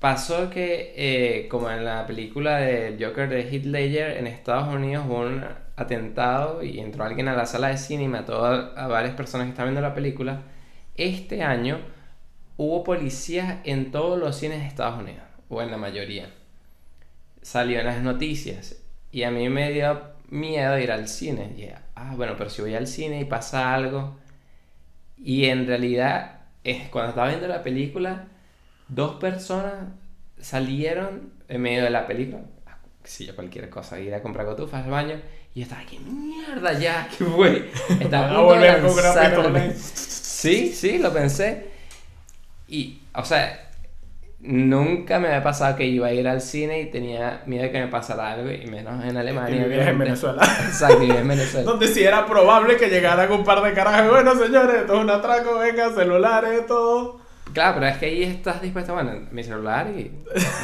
[0.00, 5.06] Pasó que, eh, como en la película de Joker de Heath Ledger, en Estados Unidos
[5.08, 5.44] hubo un
[5.76, 9.50] atentado y entró alguien a la sala de cine y mató a, varias personas que
[9.50, 10.42] estaban viendo la película.
[10.96, 11.80] Este año
[12.56, 16.30] hubo policías en todos los cines de Estados Unidos, o en la mayoría
[17.42, 18.76] salió en las noticias
[19.10, 21.54] y a mí me dio miedo ir al cine.
[21.56, 24.16] Y ah, bueno, pero si voy al cine y pasa algo.
[25.16, 28.28] Y en realidad, es, cuando estaba viendo la película,
[28.88, 29.74] dos personas
[30.40, 32.42] salieron en medio de la película.
[33.02, 35.20] qué sé yo, cualquier cosa, ir a comprar cotufas al baño.
[35.54, 37.08] Y yo estaba, ¿qué mierda ya?
[37.18, 37.70] ¿Qué fue?
[38.00, 39.60] Estaba a volver lanzarme.
[39.60, 39.72] pistola.
[39.74, 41.68] Sí, sí, lo pensé.
[42.68, 43.68] Y, o sea,
[44.40, 47.80] nunca me había pasado que iba a ir al cine y tenía miedo de que
[47.80, 49.66] me pasara algo, y menos en Alemania.
[49.66, 49.98] Y en.
[49.98, 50.42] Venezuela.
[50.66, 51.68] Exacto, vivía en Venezuela.
[51.68, 54.10] Donde sí era probable que llegaran un par de carajos.
[54.10, 57.20] Bueno, señores, esto es un atraco, venga, celulares, todo.
[57.52, 60.12] Claro, pero es que ahí estás dispuesto, bueno, mi celular y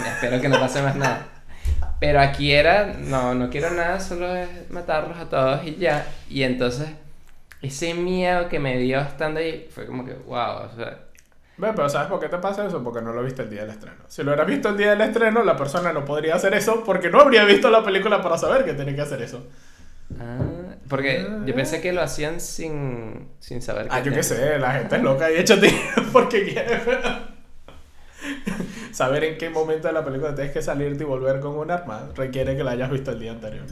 [0.07, 1.27] espero que no pase más nada.
[2.01, 6.07] Pero aquí era, no, no quiero nada, solo es matarlos a todos y ya.
[6.29, 6.88] Y entonces,
[7.62, 10.99] ese miedo que me dio estando ahí fue como que, wow, o sea,
[11.57, 12.83] Ve, pero ¿sabes por qué te pasa eso?
[12.83, 13.99] Porque no lo viste el día del estreno.
[14.09, 17.11] Si lo hubieras visto el día del estreno, la persona no podría hacer eso porque
[17.11, 19.47] no habría visto la película para saber que tenía que hacer eso.
[20.21, 20.38] Ah,
[20.88, 24.97] porque yo pensé que lo hacían sin, sin saber Ah, yo qué sé, la gente
[24.97, 25.73] es loca y échate
[26.12, 26.81] porque quiere
[28.93, 32.11] saber en qué momento de la película tienes que salirte y volver con un arma
[32.14, 33.64] requiere que la hayas visto el día anterior.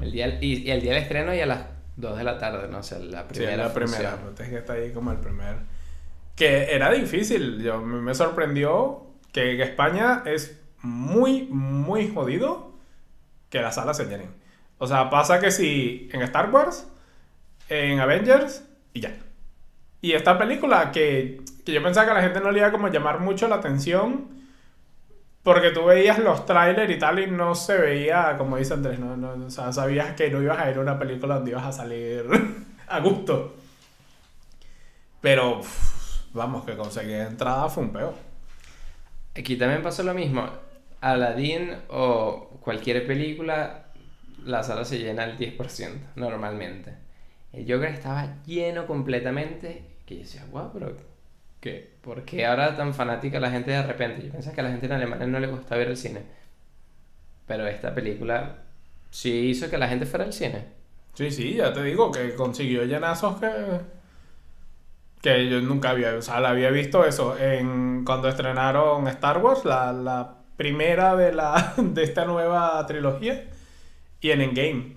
[0.00, 2.68] El día, y, y el día del estreno y a las 2 de la tarde,
[2.68, 3.56] no sé, la Sí, primera.
[3.68, 5.56] la primera, tienes que estar ahí como el primer.
[6.34, 12.72] Que era difícil, yo me sorprendió que España es muy, muy jodido
[13.48, 14.30] que las salas se llenen.
[14.82, 16.88] O sea, pasa que si en Star Wars,
[17.68, 19.14] en Avengers y ya.
[20.00, 22.72] Y esta película que, que yo pensaba que a la gente no le iba a
[22.72, 24.26] como llamar mucho la atención
[25.44, 29.16] porque tú veías los trailers y tal y no se veía, como dice Andrés, no,
[29.16, 31.70] no, o sea, sabías que no ibas a ir a una película donde ibas a
[31.70, 32.26] salir
[32.88, 33.54] a gusto.
[35.20, 35.60] Pero,
[36.32, 38.14] vamos, que conseguir entrada fue un peo.
[39.36, 40.44] Aquí también pasó lo mismo.
[41.00, 43.81] Aladdin o cualquier película,
[44.44, 46.94] la sala se llena al 10% normalmente.
[47.52, 49.84] El Joker estaba lleno completamente.
[50.06, 50.96] Que yo decía, wow, pero
[51.60, 51.96] ¿qué?
[52.00, 54.26] ¿Por qué ahora tan fanática la gente de repente?
[54.26, 56.22] Yo pensaba que a la gente en Alemania no le gusta ver el cine.
[57.46, 58.56] Pero esta película
[59.10, 60.64] sí hizo que la gente fuera al cine.
[61.14, 63.50] Sí, sí, ya te digo que consiguió llenazos que.
[65.20, 66.14] que yo nunca había.
[66.16, 72.02] O había visto eso en cuando estrenaron Star Wars, la, la primera de, la, de
[72.02, 73.44] esta nueva trilogía,
[74.22, 74.94] y en Endgame.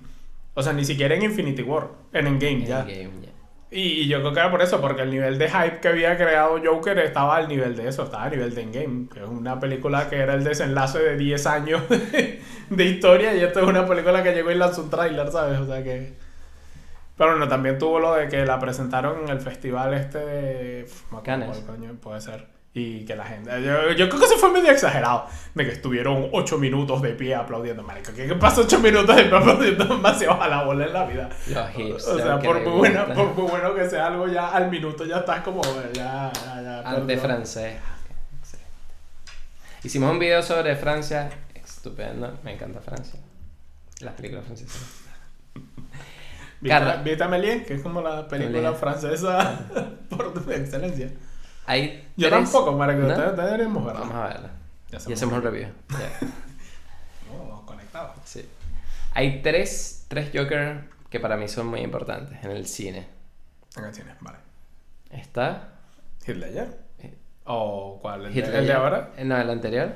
[0.54, 2.82] O sea, ni siquiera en Infinity War, en Endgame ya.
[2.82, 3.26] Endgame.
[3.72, 6.16] Y, y yo creo que era por eso, porque el nivel de hype que había
[6.16, 9.60] creado Joker estaba al nivel de eso, estaba a nivel de Endgame, que es una
[9.60, 13.86] película que era el desenlace de 10 años de, de historia y esto es una
[13.86, 15.60] película que llegó y lanzó un tráiler, ¿sabes?
[15.60, 16.14] O sea que...
[17.18, 20.86] Pero bueno, también tuvo lo de que la presentaron en el festival este de...
[21.24, 21.64] Cannes.
[22.02, 22.55] puede ser.
[22.78, 23.50] Y que la gente...
[23.64, 25.28] Yo, yo creo que eso fue medio exagerado.
[25.54, 27.84] De que estuvieron 8 minutos de pie aplaudiendo.
[27.84, 31.06] Marico, ¿qué, qué pasa 8 minutos de pie aplaudiendo demasiado a la bola en la
[31.06, 31.30] vida?
[31.48, 34.70] Los O hipsters sea, por muy, buena, por muy bueno que sea algo, ya al
[34.70, 35.62] minuto ya estás como,
[35.94, 36.80] ya, ya, ya.
[36.82, 37.78] Arte francés.
[38.42, 38.70] Excelente.
[39.82, 41.30] Hicimos un video sobre Francia.
[41.54, 42.38] Estupendo.
[42.44, 43.22] Me encanta Francia.
[44.02, 44.82] Las películas francesas.
[46.60, 46.98] ¿Viste, Carla.
[46.98, 47.64] ¿Viste Amélie?
[47.64, 49.60] Que es como la película francesa
[50.10, 51.10] por excelencia.
[51.68, 53.00] Hay Yo tres- tampoco, Marco.
[53.02, 53.08] ¿No?
[53.10, 54.00] Ustedes deberíamos verla.
[54.02, 54.50] Vamos a verla.
[54.92, 55.68] Ya Y hacemos un review.
[55.92, 56.28] Ya.
[57.34, 58.12] Oh, conectados.
[58.26, 58.48] Sí.
[59.14, 63.08] Hay tres, tres Joker que para mí son muy importantes en el cine.
[63.78, 64.38] En canciones, vale.
[65.10, 65.70] Está
[66.26, 66.78] ¿Heath Ledger?
[67.00, 67.14] Eh,
[67.46, 68.26] ¿O cuál?
[68.26, 69.12] ¿El, de, el de ahora?
[69.24, 69.94] No, el anterior.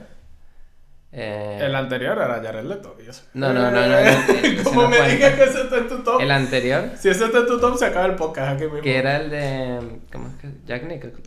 [1.12, 2.96] Eh, El anterior era Jared Leto.
[3.04, 3.24] y eso.
[3.34, 6.22] No, no, no, no, no, no me digas que ese está en tu top.
[6.22, 8.82] el anterior, Si ese está en tu top, se acaba el podcast aquí mismo.
[8.82, 10.00] que era el de.
[10.12, 10.50] ¿Cómo es que?
[10.66, 11.24] Jack Nicholson.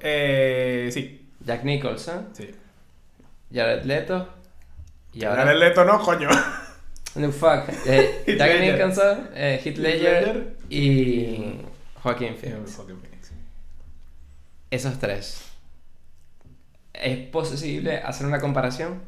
[0.00, 1.28] Eh, sí.
[1.44, 2.50] Jack Nicholson, Sí.
[3.52, 4.28] Jared Leto.
[5.12, 5.44] Y ahora.
[5.44, 6.28] Jared Leto no, coño.
[7.16, 7.68] No, fuck.
[7.86, 8.60] Eh, Jack.
[8.60, 10.56] Nicholson, eh, Heath Ledger.
[10.70, 11.56] Y
[12.02, 12.72] Joaquin Phoenix.
[12.72, 13.32] Fucking Phoenix.
[14.70, 15.42] Esos tres.
[16.94, 19.02] ¿Es posible hacer una comparación?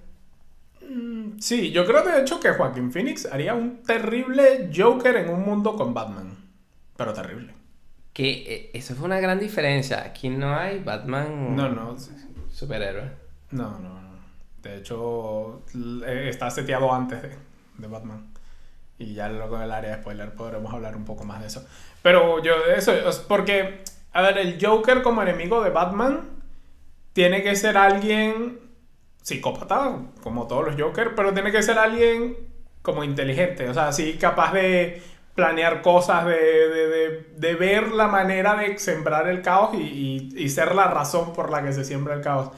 [0.86, 5.40] Mm, Sí, yo creo de hecho que Joaquín Phoenix haría un terrible Joker en un
[5.42, 6.36] mundo con Batman.
[6.96, 7.54] Pero terrible.
[8.14, 10.02] Que eh, eso fue una gran diferencia.
[10.04, 11.96] Aquí no hay Batman No, no.
[12.50, 13.10] superhéroe.
[13.50, 14.14] No, no, no.
[14.62, 15.62] De hecho,
[16.06, 17.30] eh, está seteado antes de,
[17.76, 18.32] de Batman.
[18.98, 21.66] Y ya luego en el área de spoiler podremos hablar un poco más de eso.
[22.02, 23.80] Pero yo, eso, es porque,
[24.12, 26.30] a ver, el Joker como enemigo de Batman
[27.12, 28.60] tiene que ser alguien
[29.22, 32.36] psicópata, como todos los Joker, pero tiene que ser alguien
[32.82, 35.02] como inteligente, o sea, así capaz de
[35.34, 40.48] planear cosas, de, de, de- de ver la manera de sembrar el caos y, y-
[40.48, 42.50] ser la razón por la que se siembra el caos.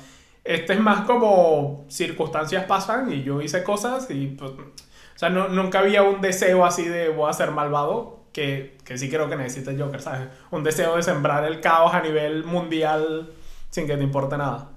[0.45, 5.49] Este es más como circunstancias pasan y yo hice cosas y pues, o sea, no-
[5.49, 9.37] nunca había un deseo así de voy a ser malvado, que, que sí creo que
[9.37, 10.29] necesita el Joker, ¿sabes?
[10.51, 13.33] Un deseo de sembrar el caos a nivel mundial
[13.71, 14.71] sin que te importe nada.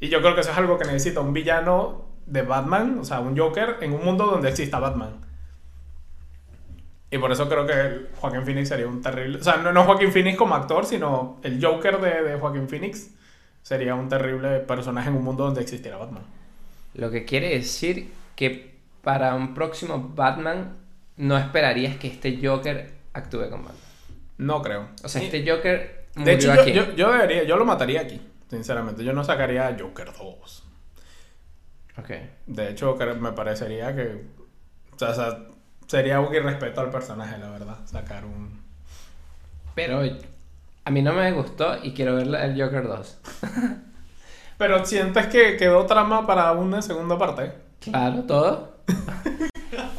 [0.00, 3.20] Y yo creo que eso es algo que necesita un villano de Batman, o sea,
[3.20, 5.20] un Joker en un mundo donde exista Batman.
[7.10, 9.38] Y por eso creo que Joaquín Phoenix sería un terrible...
[9.38, 13.10] O sea, no, no Joaquín Phoenix como actor, sino el Joker de, de Joaquín Phoenix
[13.62, 16.22] sería un terrible personaje en un mundo donde existiera Batman.
[16.94, 20.76] Lo que quiere decir que para un próximo Batman
[21.16, 23.76] no esperarías que este Joker actúe con Batman.
[24.38, 24.88] No creo.
[25.04, 26.72] O sea, este Joker De hecho, yo, aquí.
[26.72, 29.04] yo, yo debería, yo lo mataría aquí, sinceramente.
[29.04, 30.64] Yo no sacaría a Joker 2.
[31.98, 32.10] Ok.
[32.46, 34.24] De hecho, me parecería que.
[34.94, 35.38] O sea,
[35.90, 37.78] sería un irrespeto al personaje, la verdad.
[37.84, 38.60] Sacar un.
[39.74, 40.02] Pero
[40.84, 43.18] a mí no me gustó y quiero ver el Joker 2.
[44.58, 47.52] Pero sientes que quedó trama para una segunda parte.
[47.80, 48.76] Claro, todo.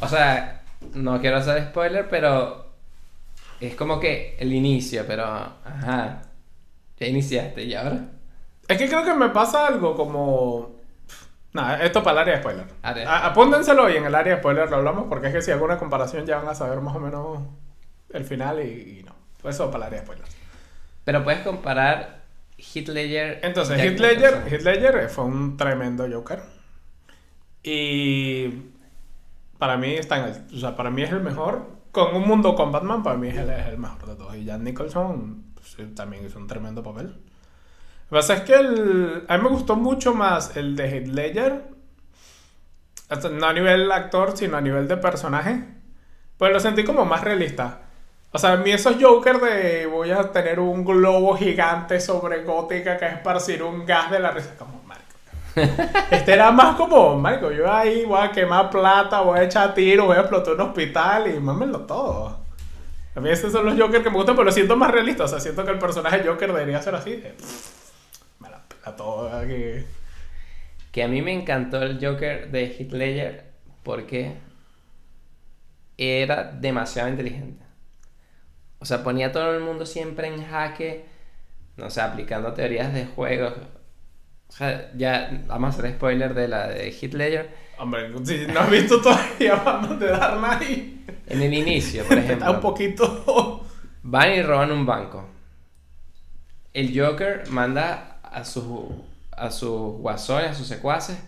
[0.00, 0.62] o sea,
[0.94, 2.70] no quiero hacer spoiler, pero
[3.60, 6.22] es como que el inicio, pero ajá.
[6.98, 8.04] Ya iniciaste y ahora.
[8.68, 10.76] Es que creo que me pasa algo como.
[11.52, 12.66] Nada, esto para el área de spoiler.
[13.06, 15.64] A- Apúntenselo y en el área de spoiler lo hablamos porque es que si hago
[15.64, 17.40] una comparación ya van a saber más o menos
[18.10, 19.14] el final y, y no.
[19.48, 20.24] Eso para el área de spoiler.
[21.04, 22.22] Pero puedes comparar
[22.88, 23.40] Ledger.
[23.42, 23.78] Entonces.
[24.48, 26.42] Heath Ledger fue un tremendo Joker.
[27.62, 28.48] Y
[29.58, 31.66] para mí está en el, o sea, para mí es el mejor.
[31.92, 34.34] Con un mundo con Batman, para mí es el, es el mejor de todos.
[34.36, 37.14] Y Jack Nicholson pues, también hizo un tremendo papel.
[38.12, 41.06] Lo que pasa es que el, a mí me gustó mucho más el de Heath
[41.06, 41.62] Ledger.
[43.30, 45.64] No a nivel actor, sino a nivel de personaje.
[46.36, 47.80] Pues lo sentí como más realista.
[48.30, 52.98] O sea, a mí esos Joker de voy a tener un globo gigante sobre Gótica
[52.98, 54.56] que es esparcir un gas de la risa.
[54.58, 55.06] Como, marico.
[56.10, 60.06] Este era más como, marico, yo ahí voy a quemar plata, voy a echar tiros,
[60.06, 62.40] voy a explotar un hospital y mámenlo todo.
[63.16, 65.24] A mí esos son los Joker que me gustan, pero lo siento más realista.
[65.24, 67.16] O sea, siento que el personaje Joker debería ser así.
[67.16, 67.34] de,
[68.82, 69.84] Pela todo aquí.
[70.90, 73.44] Que a mí me encantó el Joker de Heath Ledger
[73.82, 74.34] porque
[75.96, 77.64] era demasiado inteligente.
[78.78, 81.04] O sea, ponía a todo el mundo siempre en jaque,
[81.76, 83.54] no sé, aplicando teorías de juegos.
[84.48, 87.50] O sea, ya vamos a hacer spoiler de la de Heath Ledger.
[87.78, 90.96] Hombre, si no has visto todavía, vamos de dar nadie.
[91.26, 93.66] En el inicio, por Está un ejemplo, poquito.
[94.02, 95.26] van y roban un banco.
[96.74, 98.64] El Joker manda a sus
[99.32, 101.18] a sus guasones, a sus secuaces,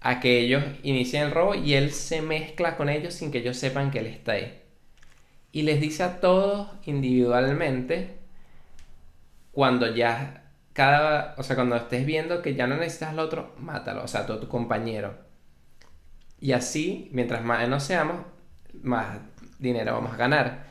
[0.00, 3.56] a que ellos inicien el robo y él se mezcla con ellos sin que ellos
[3.56, 4.60] sepan que él está ahí.
[5.52, 8.18] Y les dice a todos individualmente
[9.52, 14.04] cuando ya cada, o sea, cuando estés viendo que ya no necesitas al otro, mátalo,
[14.04, 15.14] o sea, a tu, compañero.
[16.40, 18.24] Y así, mientras más nos seamos,
[18.82, 19.18] más
[19.58, 20.64] dinero vamos a ganar.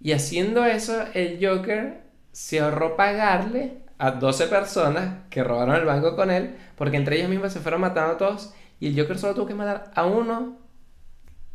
[0.00, 6.16] Y haciendo eso, el Joker se ahorró pagarle a 12 personas que robaron el banco
[6.16, 9.34] con él, porque entre ellos mismos se fueron matando a todos, y el Joker solo
[9.34, 10.58] tuvo que matar a uno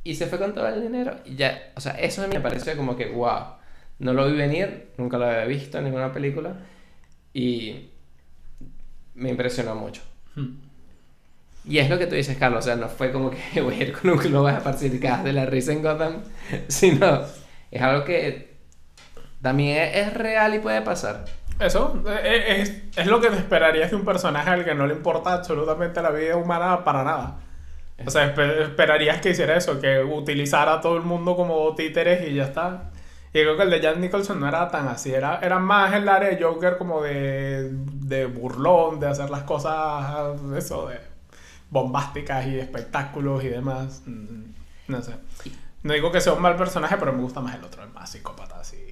[0.04, 1.18] y se fue con todo el dinero.
[1.26, 3.56] Y ya, o sea, eso me pareció como que, wow,
[4.00, 6.56] no lo vi venir, nunca lo había visto en ninguna película,
[7.34, 7.90] y
[9.16, 10.02] me impresionó mucho.
[11.66, 13.84] Y es lo que tú dices, Carlos, o sea, no fue como que voy a
[13.84, 16.24] ir con un globo a gas de la risa en Gotham,
[16.68, 17.22] sino
[17.70, 18.50] es algo que
[19.42, 21.26] también es real y puede pasar.
[21.60, 24.94] Eso, eh, es, es lo que te esperarías de un personaje al que no le
[24.94, 27.40] importa absolutamente la vida humana para nada.
[28.06, 32.28] O sea, espe- esperarías que hiciera eso, que utilizara a todo el mundo como títeres
[32.30, 32.92] y ya está.
[33.34, 36.08] Y creo que el de Jack Nicholson no era tan así, era, era más el
[36.10, 41.00] área de Joker como de, de burlón, de hacer las cosas, eso, de
[41.70, 44.04] bombásticas y espectáculos y demás.
[44.88, 45.14] No sé.
[45.84, 48.10] No digo que sea un mal personaje, pero me gusta más el otro, el más
[48.12, 48.89] psicópata, así.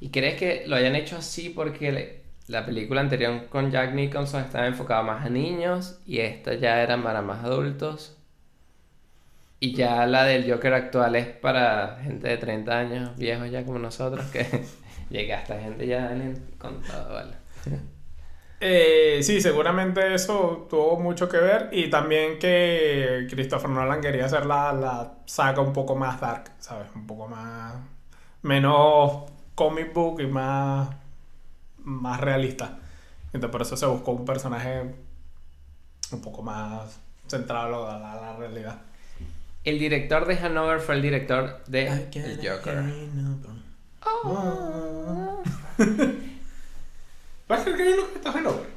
[0.00, 4.42] ¿Y crees que lo hayan hecho así porque le- la película anterior con Jack Nicholson
[4.44, 8.16] estaba enfocada más a niños y esta ya era para más adultos?
[9.60, 13.78] Y ya la del Joker actual es para gente de 30 años, viejos ya como
[13.78, 14.46] nosotros, que
[15.10, 17.34] llega hasta gente ya en el contado, ¿vale?
[18.60, 24.46] Eh, sí, seguramente eso tuvo mucho que ver y también que Christopher Nolan quería hacer
[24.46, 26.88] la, la saga un poco más dark, ¿sabes?
[26.94, 27.74] Un poco más...
[28.42, 29.24] menos
[29.58, 30.88] comic book y más...
[31.78, 32.78] más realista.
[33.32, 34.94] Entonces por eso se buscó un personaje
[36.12, 38.78] un poco más centrado a la, a la realidad.
[39.64, 42.84] El director de Hanover fue el director de El Joker.
[47.48, 48.68] ¿Vas a creer que hay uno que está Hanover?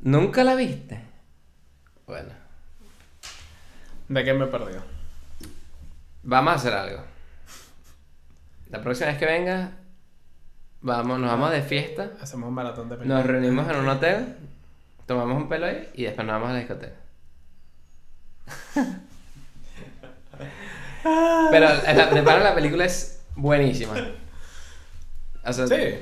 [0.00, 0.98] ¿Nunca la viste?
[2.06, 2.30] Bueno,
[4.08, 4.82] ¿De qué me he perdido?
[6.22, 7.04] vamos a hacer algo.
[8.70, 9.72] La próxima vez que venga,
[10.82, 12.10] vamos, nos vamos de fiesta.
[12.20, 13.18] Hacemos un maratón de películas.
[13.24, 14.36] Nos reunimos en un hotel,
[15.06, 16.94] tomamos un pelo ahí y después nos vamos a la discoteca.
[21.50, 23.92] Pero la, de pana la película es buenísima.
[25.44, 25.98] O sea, Sí.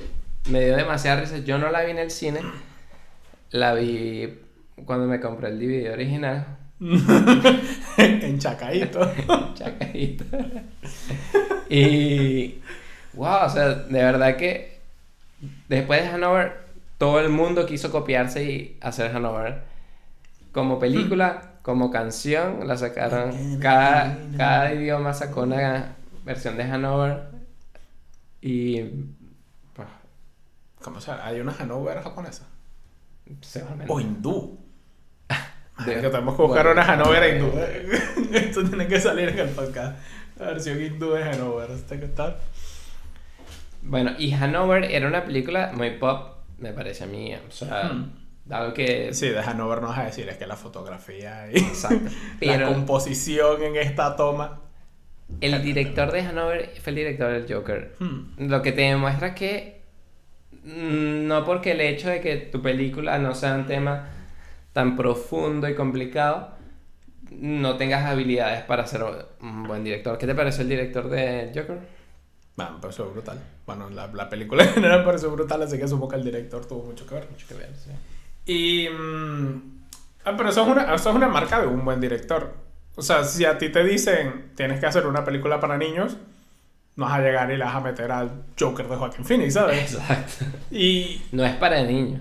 [0.50, 1.38] me dio demasiada risa.
[1.38, 2.40] Yo no la vi en el cine,
[3.50, 4.38] la vi
[4.84, 6.58] cuando me compré el DVD original.
[7.98, 9.00] en Chacaíto.
[9.54, 10.24] Chacaíto.
[11.68, 12.60] y.
[13.20, 14.80] Wow, o sea, de verdad que
[15.68, 16.58] después de Hanover,
[16.96, 19.60] todo el mundo quiso copiarse y hacer Hanover.
[20.52, 23.58] Como película, como canción, la sacaron.
[23.60, 27.24] Cada, cada idioma sacó una versión de Hanover.
[28.40, 28.80] Y.
[29.74, 29.88] Pues,
[30.80, 31.26] ¿Cómo se llama?
[31.26, 32.46] Hay una Hanover japonesa.
[33.42, 33.92] seguramente.
[33.92, 34.58] O hindú.
[35.84, 37.52] De- que tenemos que buscar bueno, una Hanover hindú.
[38.34, 39.98] Esto tiene que salir en el podcast.
[40.38, 41.70] La versión hindú de Hanover.
[41.70, 42.38] ¿Este que está?
[43.82, 47.32] Bueno, y Hanover era una película muy pop, me parece a mí.
[47.34, 48.12] O sea, Hmm.
[48.50, 49.12] algo que.
[49.14, 52.04] Sí, de Hanover no vas a decir, es que la fotografía y Exacto.
[52.08, 54.60] la Pero composición en esta toma.
[55.40, 57.94] el director de Hanover fue el director del Joker.
[57.98, 58.48] Hmm.
[58.48, 59.80] Lo que te demuestra que
[60.64, 64.08] mm, no porque el hecho de que tu película no sea un tema
[64.72, 66.50] tan profundo y complicado,
[67.30, 69.04] no tengas habilidades para ser
[69.40, 70.18] un buen director.
[70.18, 71.78] ¿Qué te pareció el director de Joker?
[72.56, 73.40] Bueno, me pareció brutal.
[73.66, 76.66] Bueno, la, la película en general me pareció brutal, así que supongo que el director
[76.66, 77.28] tuvo mucho que ver.
[77.30, 77.90] Mucho que ver, sí.
[78.46, 78.88] Y.
[78.88, 79.80] mm,
[80.24, 82.54] ah, pero eso es, una, eso es una marca de un buen director.
[82.96, 86.16] O sea, si a ti te dicen tienes que hacer una película para niños,
[86.96, 89.94] no vas a llegar y le vas a meter al Joker de Joaquin Phoenix, ¿sabes?
[89.94, 90.44] Exacto.
[90.70, 92.20] Y, No es para niños.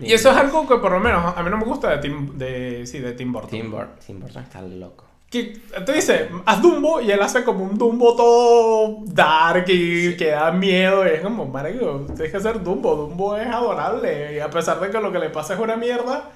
[0.00, 2.36] y eso es algo que por lo menos a mí no me gusta de Tim,
[2.36, 3.50] de, sí, de Tim Burton.
[3.50, 5.05] Tim Burton, Tim Burton está loco.
[5.30, 10.28] Que te dice, haz Dumbo y él hace como un Dumbo todo dark y que
[10.30, 11.04] da miedo.
[11.06, 12.94] Y es como, marico, tienes que hacer Dumbo.
[12.96, 14.36] Dumbo es adorable.
[14.36, 16.30] Y a pesar de que lo que le pasa es una mierda,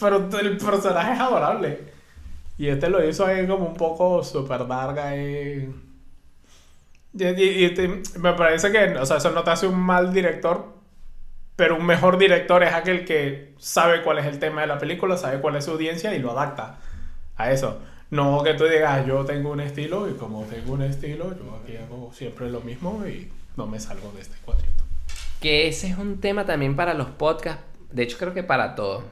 [0.00, 1.92] pero el personaje es adorable.
[2.58, 5.72] Y este lo hizo ahí como un poco super dark ahí.
[7.14, 10.12] Y, y- y te- me parece que, o sea, eso no te hace un mal
[10.12, 10.66] director,
[11.56, 15.16] pero un mejor director es aquel que sabe cuál es el tema de la película,
[15.16, 16.78] sabe cuál es su audiencia y lo adapta
[17.36, 17.80] a eso.
[18.10, 21.76] No que tú digas, yo tengo un estilo y como tengo un estilo, yo aquí
[21.76, 24.84] hago siempre lo mismo y no me salgo de este cuadrito.
[25.40, 27.62] Que ese es un tema también para los podcasts.
[27.92, 29.04] De hecho, creo que para todo.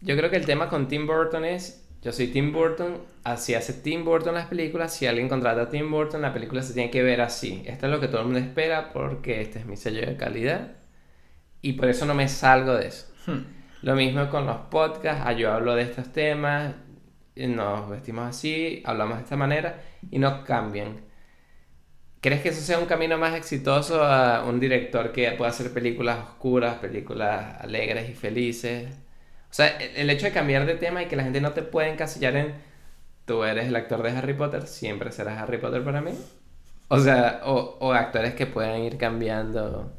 [0.00, 1.84] Yo creo que el tema con Tim Burton es.
[2.00, 4.94] Yo soy Tim Burton, así hace Tim Burton las películas.
[4.94, 7.62] Si alguien contrata a Tim Burton, la película se tiene que ver así.
[7.66, 10.76] Esto es lo que todo el mundo espera porque este es mi sello de calidad.
[11.60, 13.06] Y por eso no me salgo de eso.
[13.26, 13.40] Hmm.
[13.82, 15.22] Lo mismo con los podcasts.
[15.26, 16.74] ah, yo hablo de estos temas,
[17.46, 21.00] nos vestimos así, hablamos de esta manera y no cambian.
[22.20, 26.18] ¿Crees que eso sea un camino más exitoso a un director que pueda hacer películas
[26.18, 28.92] oscuras, películas alegres y felices?
[29.50, 31.88] O sea, el, hecho de cambiar de tema y que la gente no te pueda
[31.88, 32.54] encasillar en
[33.24, 36.10] tú eres el actor de Harry Potter, siempre serás Harry Potter para mí.
[36.88, 39.92] O sea, o, o actores que puedan ir cambiando.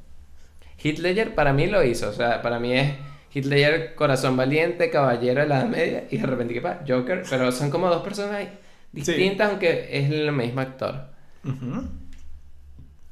[0.84, 2.94] Ledger para mí lo hizo, o sea, para mí es
[3.34, 6.82] Ledger corazón valiente, caballero de la Edad media y de repente ¿qué pasa?
[6.88, 8.48] Joker, pero son como dos personas
[8.92, 11.10] distintas aunque es el mismo actor.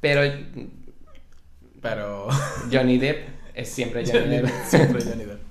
[0.00, 0.20] Pero
[1.80, 2.28] Pero...
[2.72, 4.48] Johnny Depp Es siempre Johnny Depp.
[4.66, 5.38] Siempre Johnny Depp.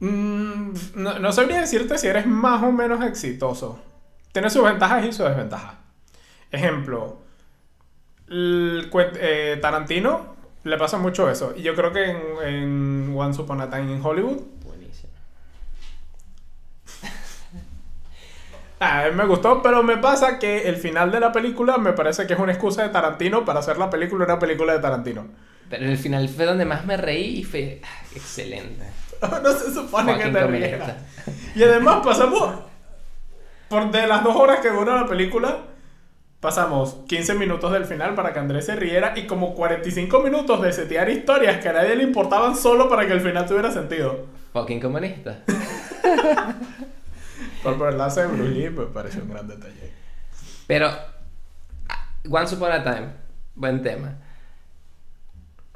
[0.00, 3.82] Mm, no, no sabría decirte si eres más o menos exitoso.
[4.30, 5.74] Tiene sus ventajas y sus desventajas.
[6.52, 7.18] Ejemplo,
[8.28, 10.37] el eh, Tarantino
[10.68, 11.54] le pasa mucho eso.
[11.56, 15.12] Y yo creo que en, en Once Upon a Time in Hollywood, Buenísimo.
[18.80, 21.92] ah, a mí me gustó, pero me pasa que el final de la película me
[21.92, 25.26] parece que es una excusa de Tarantino para hacer la película una película de Tarantino.
[25.70, 28.84] Pero el final fue donde más me reí y fue ah, excelente.
[29.42, 30.94] no se supone que te rieras.
[31.54, 32.60] Y además pasamos
[33.68, 35.58] por de las dos horas que dura la película,
[36.40, 40.72] pasamos 15 minutos del final para que Andrés se riera y como 45 minutos de
[40.72, 44.26] setear historias que a nadie le importaban solo para que el final tuviera sentido.
[44.52, 45.40] Fucking comunista.
[47.62, 49.92] Por, lado de Bruce Lee me pareció un gran detalle.
[50.66, 50.90] Pero,
[52.28, 53.08] Once Upon a Time,
[53.54, 54.16] buen tema.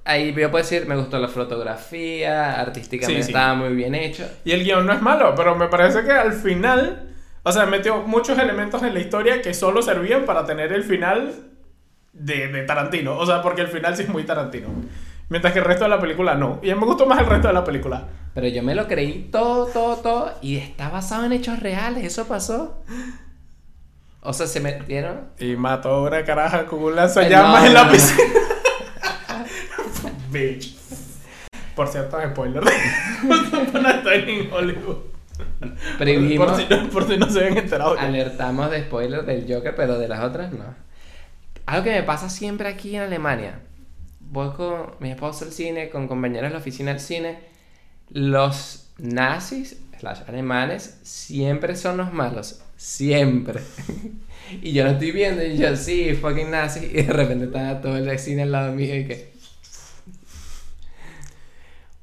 [0.05, 3.31] Ahí yo puedo decir, me gustó la fotografía, artísticamente Sí, sí.
[3.33, 4.29] estaba muy bien hecho.
[4.45, 7.12] Y el guion no es malo, pero me parece que al final,
[7.43, 11.35] o sea, metió muchos elementos en la historia que solo servían para tener el final
[12.13, 13.17] de, de Tarantino.
[13.19, 14.69] O sea, porque el final sí es muy Tarantino.
[15.29, 16.61] Mientras que el resto de la película no.
[16.63, 18.09] Y a mí me gustó más el resto de la película.
[18.35, 20.33] Pero yo me lo creí todo, todo, todo.
[20.43, 22.05] Y está basado en hechos reales.
[22.05, 22.83] ¿Eso pasó?
[24.21, 25.29] O sea, se metieron.
[25.39, 27.93] Y mató a una caraja con un lanzallamas No, en la no.
[27.93, 28.23] piscina.
[30.31, 30.77] Bitch.
[31.75, 32.63] Por cierto, spoiler.
[32.65, 34.97] Estar en Hollywood.
[36.01, 37.97] Y Por si, no, por si no se habían enterado.
[37.97, 38.03] ya.
[38.03, 40.75] Alertamos de spoiler del Joker, pero de las otras no.
[41.67, 43.61] Algo que me pasa siempre aquí en Alemania.
[44.21, 47.39] Voy con mi esposo al cine, con compañeros de la oficina del cine.
[48.11, 52.63] Los nazis, slash alemanes, siempre son los malos.
[52.77, 53.61] Siempre.
[54.63, 56.85] y yo lo estoy viendo y yo, sí, fucking nazis.
[56.85, 59.33] Y de repente está todo el cine al lado mío y que...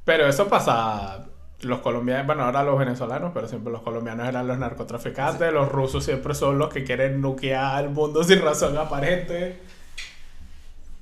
[0.05, 1.28] Pero eso pasa.
[1.61, 5.51] Los colombianos, bueno, ahora los venezolanos, pero siempre los colombianos eran los narcotraficantes.
[5.51, 9.59] Los rusos siempre son los que quieren nuquear al mundo sin razón aparente.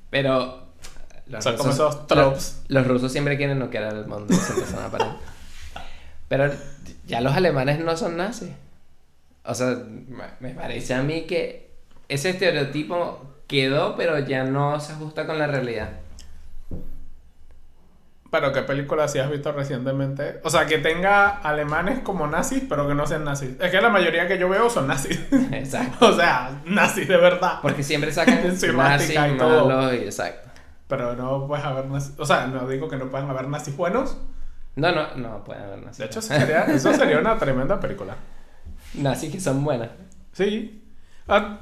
[0.10, 0.66] Pero...
[1.28, 2.62] Los Son como esos tropes.
[2.70, 4.34] Los, los rusos siempre quieren noquear al mundo.
[4.34, 5.18] siempre son aparentes.
[6.30, 6.52] Pero
[7.06, 8.52] ya los alemanes no son nazis.
[9.44, 9.78] O sea,
[10.40, 11.70] me parece a mí que
[12.10, 15.90] ese estereotipo quedó, pero ya no se ajusta con la realidad.
[18.30, 20.42] Pero qué película sí has visto recientemente.
[20.44, 23.52] O sea, que tenga alemanes como nazis, pero que no sean nazis.
[23.60, 25.20] Es que la mayoría que yo veo son nazis.
[25.52, 26.08] Exacto.
[26.08, 27.60] o sea, nazis de verdad.
[27.62, 28.44] Porque siempre sacan
[28.76, 29.94] nazis, y todo.
[29.94, 30.50] y exacto.
[30.88, 32.14] Pero no puedes haber nazis.
[32.18, 34.18] O sea, no digo que no puedan haber nazis buenos.
[34.76, 36.00] No, no, no pueden haber nazis.
[36.00, 38.16] De hecho, eso sería, eso sería una tremenda película.
[38.96, 39.90] nazis que son buenas.
[40.34, 40.84] Sí.
[41.30, 41.60] Ah,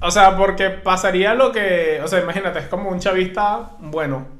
[0.00, 2.00] o sea, porque pasaría lo que.
[2.02, 4.35] O sea, imagínate, es como un chavista bueno.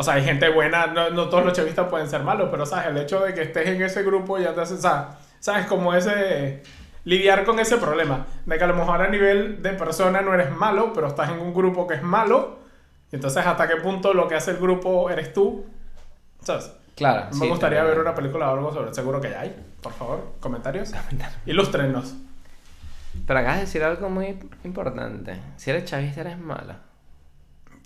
[0.00, 2.86] O sea, hay gente buena, no, no todos los chavistas pueden ser malos, pero sabes,
[2.86, 4.78] el hecho de que estés en ese grupo ya te hace.
[4.78, 6.62] sea, sabes, como ese.
[7.04, 8.24] Lidiar con ese problema.
[8.46, 11.38] De que a lo mejor a nivel de persona no eres malo, pero estás en
[11.38, 12.60] un grupo que es malo.
[13.12, 15.66] Y entonces, ¿hasta qué punto lo que hace el grupo eres tú?
[16.40, 16.72] ¿Sabes?
[16.96, 17.26] Claro.
[17.32, 18.94] Me sí, gustaría ver una película o algo sobre.
[18.94, 19.54] Seguro que ya hay.
[19.82, 20.94] Por favor, comentarios.
[21.44, 22.14] Ilústrenos.
[23.26, 25.36] Pero acabas de decir algo muy importante.
[25.58, 26.89] Si eres chavista, eres malo.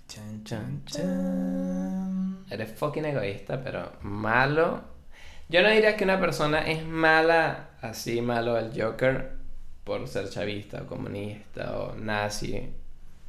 [0.07, 4.81] Chan, chan, Eres fucking egoísta, pero malo.
[5.49, 9.33] Yo no diría que una persona es mala, así malo el Joker,
[9.83, 12.71] por ser chavista o comunista o nazi.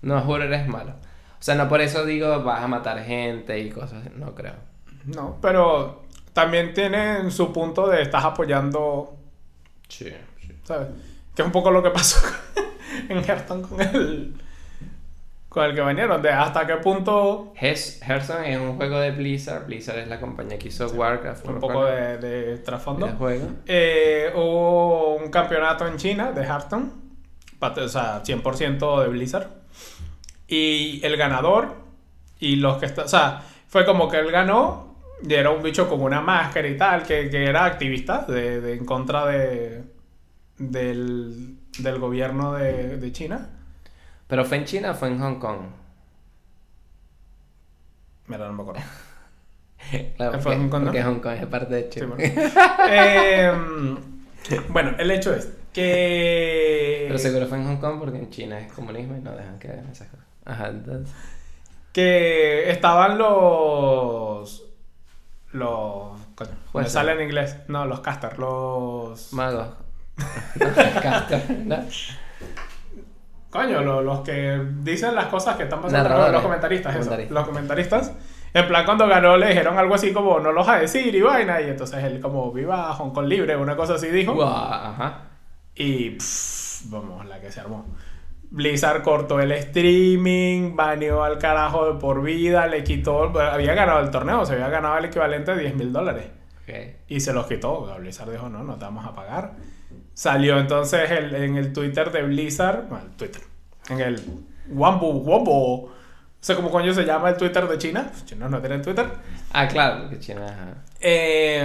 [0.03, 0.93] No, juro, eres malo.
[1.39, 4.11] O sea, no por eso digo vas a matar gente y cosas así.
[4.17, 4.55] No creo.
[5.05, 9.17] No, pero también tienen su punto de estás apoyando,
[9.89, 10.53] Sí, sí.
[10.65, 10.89] ¿sabes?
[11.35, 12.19] Que es un poco lo que pasó
[13.09, 14.35] en Hearthstone con el
[15.57, 19.65] con el que vinieron, de hasta qué punto Hearthstone es un juego de Blizzard.
[19.67, 21.47] Blizzard es la compañía que hizo Warcraft.
[21.49, 23.09] un poco de, de trasfondo.
[23.09, 23.49] juego.
[23.65, 26.91] Eh, hubo un campeonato en China de Hearthstone,
[27.59, 29.49] o sea, 100% de Blizzard.
[30.47, 31.75] Y el ganador
[32.39, 35.89] y los que está, o sea, fue como que él ganó y era un bicho
[35.89, 39.85] con una máscara y tal, que, que era activista de, de- en contra de,
[40.59, 43.53] del, del gobierno de, de China.
[44.27, 45.59] ¿Pero fue en China o fue en Hong Kong?
[48.27, 48.83] Mira, no me acuerdo.
[50.17, 50.87] Claro, ¿Fue en Hong Kong, no?
[50.87, 52.07] porque Hong Kong es parte de Sí, China.
[52.17, 52.25] bueno.
[52.89, 53.53] Eh,
[54.71, 57.05] bueno, el hecho es que...
[57.07, 59.69] Pero seguro fue en Hong Kong porque en China es comunismo y no dejan que
[59.69, 60.27] hagan esas cosas.
[60.45, 61.15] Ajá, entonces.
[61.93, 64.65] que estaban los
[65.53, 69.69] los coño, me sale en inglés no los casters los Magos.
[71.03, 71.77] Caster, ¿no?
[73.57, 76.33] Coño, lo- los que dicen las cosas que están pasando, Narradores.
[76.35, 78.13] los comentaristas, eso, los comentaristas.
[78.55, 81.21] En plan, cuando ganó le dijeron algo así como, no lo vas a decir y
[81.21, 84.33] vaina, y entonces él como, viva Hong Kong libre, una cosa así dijo.
[84.35, 85.23] Guau, ajá.
[85.75, 87.85] Y, pff, vamos, la que se armó.
[88.49, 94.11] Blizzard cortó el streaming, baneó al carajo de por vida, le quitó, había ganado el
[94.11, 96.27] torneo, se había ganado el equivalente de 10 mil dólares.
[96.63, 96.75] Ok.
[97.09, 97.95] Y se los quitó.
[97.99, 99.53] Blizzard dijo, no, no te vamos a pagar.
[100.17, 103.43] Salió entonces el- en el Twitter de Blizzard, bueno, el Twitter,
[103.91, 104.19] en el
[104.71, 105.95] Wambo, Wambo, no
[106.41, 108.09] sé cómo coño se llama el Twitter de China.
[108.11, 109.07] Los chinos no tienen Twitter.
[109.53, 110.85] Ah, claro, que China, ajá.
[111.01, 111.63] Eh,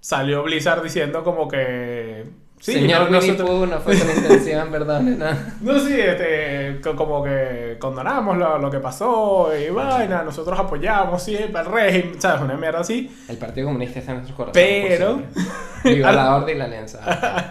[0.00, 2.24] salió Blizzard diciendo como que...
[2.64, 5.26] Sí, Señor no, nosotros- no fue con intención, perdón, no.
[5.62, 11.20] No, sí, este, co- como que condonamos lo, lo que pasó y vaina, nosotros apoyamos
[11.20, 12.40] siempre al régimen, ¿sabes?
[12.42, 13.10] Una mierda así.
[13.28, 14.86] El Partido Comunista está en nuestros corazones.
[14.88, 15.22] Pero-.
[15.84, 17.50] Viva la orden y la alianza.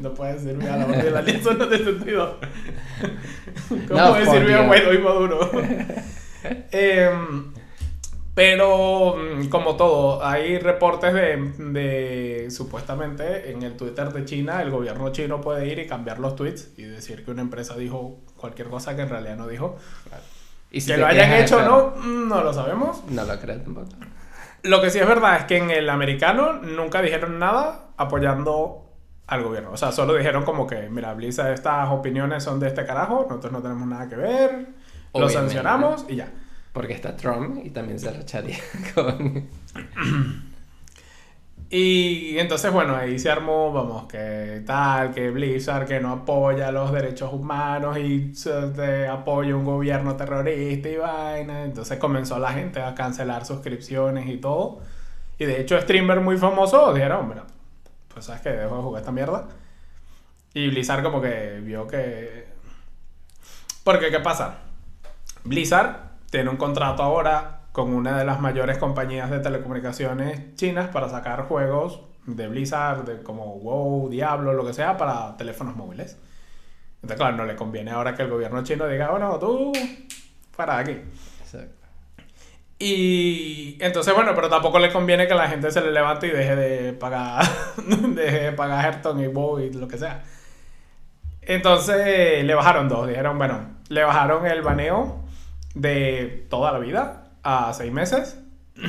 [0.00, 2.38] No puede decir viva la orden de la alianza, no tiene sentido.
[3.88, 4.60] ¿Cómo No, decir viva.
[4.66, 5.50] Guaidó y Maduro?
[6.70, 7.52] Em,
[8.36, 14.70] pero, mm, como todo, hay reportes de, de, supuestamente, en el Twitter de China, el
[14.70, 18.68] gobierno chino puede ir y cambiar los tweets y decir que una empresa dijo cualquier
[18.68, 19.78] cosa que en realidad no dijo.
[20.70, 23.04] Y si que lo hayan hecho o no, mm, no lo sabemos.
[23.08, 23.88] No lo creo tampoco.
[24.64, 28.84] Lo que sí es verdad es que en el americano nunca dijeron nada apoyando
[29.28, 29.70] al gobierno.
[29.72, 33.50] O sea, solo dijeron como que, mira, Blizzard, estas opiniones son de este carajo, nosotros
[33.50, 34.66] no tenemos nada que ver, lo
[35.24, 35.32] Obviamente.
[35.32, 36.28] sancionamos y ya.
[36.76, 38.58] Porque está Trump y también se racharía
[38.94, 39.48] con...
[41.70, 46.92] Y entonces, bueno, ahí se armó, vamos, que tal, que Blizzard que no apoya los
[46.92, 48.30] derechos humanos y
[48.74, 51.64] de- apoya un gobierno terrorista y vaina.
[51.64, 54.80] Entonces comenzó la gente a cancelar suscripciones y todo.
[55.38, 57.44] Y de hecho, streamers muy famosos dijeron, mira,
[58.12, 59.48] pues sabes que dejo de jugar esta mierda.
[60.54, 62.46] Y Blizzard como que vio que...
[63.84, 64.58] Porque, ¿qué pasa?
[65.44, 71.08] Blizzard tiene un contrato ahora con una de las mayores compañías de telecomunicaciones chinas para
[71.08, 76.18] sacar juegos de Blizzard, de como WoW, Diablo, lo que sea, para teléfonos móviles.
[76.96, 79.72] Entonces, claro, no le conviene ahora que el gobierno chino diga, bueno, tú,
[80.56, 80.98] para aquí.
[81.40, 81.86] Exacto.
[82.78, 86.56] Y entonces, bueno, pero tampoco le conviene que la gente se le levante y deje
[86.56, 87.44] de pagar,
[87.86, 90.24] deje de pagar Hearthstone y WoW y lo que sea.
[91.42, 93.06] Entonces le bajaron dos.
[93.06, 95.25] Dijeron, bueno, le bajaron el baneo
[95.76, 98.40] de toda la vida a seis meses.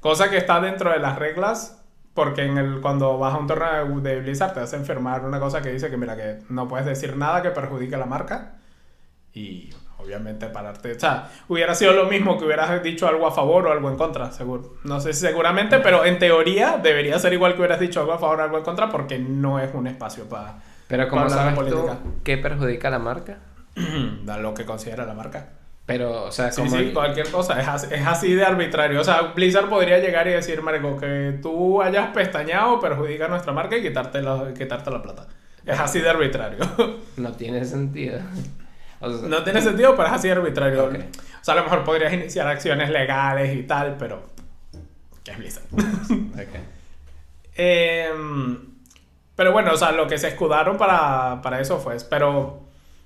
[0.00, 1.80] Cosa que está dentro de las reglas.
[2.14, 5.60] Porque en el, cuando vas a un torneo de Blizzard te hacen firmar una cosa
[5.60, 8.52] que dice que mira que no puedes decir nada que perjudique a la marca.
[9.32, 10.92] Y obviamente pararte.
[10.92, 13.96] O sea, hubiera sido lo mismo que hubieras dicho algo a favor o algo en
[13.96, 14.76] contra, seguro.
[14.84, 18.18] No sé si seguramente, pero en teoría debería ser igual que hubieras dicho algo a
[18.18, 21.88] favor o algo en contra porque no es un espacio para Pero como sabes tú.
[22.22, 23.38] ¿qué perjudica a la marca?
[24.24, 25.48] dar lo que considera la marca.
[25.86, 26.76] Pero, o sea, Sí, como...
[26.76, 27.60] sí, cualquier cosa.
[27.60, 29.00] Es así, es así de arbitrario.
[29.00, 33.76] O sea, Blizzard podría llegar y decir, Marco, que tú hayas pestañado perjudica nuestra marca
[33.76, 35.26] y quitarte la, quitarte la plata.
[35.66, 36.58] Es así de arbitrario.
[37.16, 38.18] No tiene sentido.
[39.00, 40.84] O sea, No tiene sentido, pero es así de arbitrario.
[40.86, 40.90] O
[41.44, 44.22] sea, a lo mejor podrías iniciar acciones legales y tal, pero.
[45.22, 45.64] ¿Qué es Blizzard?
[45.72, 46.60] ok.
[47.56, 48.58] Em,
[49.36, 51.96] pero bueno, o sea, lo que se escudaron para, para eso fue.
[52.08, 52.62] Pero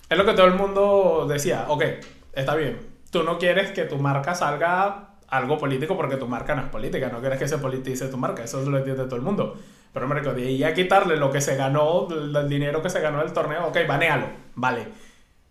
[0.09, 1.67] es lo que todo el mundo decía.
[1.69, 1.85] Ok,
[2.33, 2.79] está bien.
[3.11, 7.09] Tú no quieres que tu marca salga algo político porque tu marca no es política.
[7.11, 8.45] No quieres que se politice tu marca.
[8.45, 9.57] Eso lo entiende todo el mundo.
[9.93, 13.21] Pero, hombre, de ahí a quitarle lo que se ganó, del dinero que se ganó
[13.21, 14.27] del torneo, ok, banealo.
[14.55, 14.87] Vale.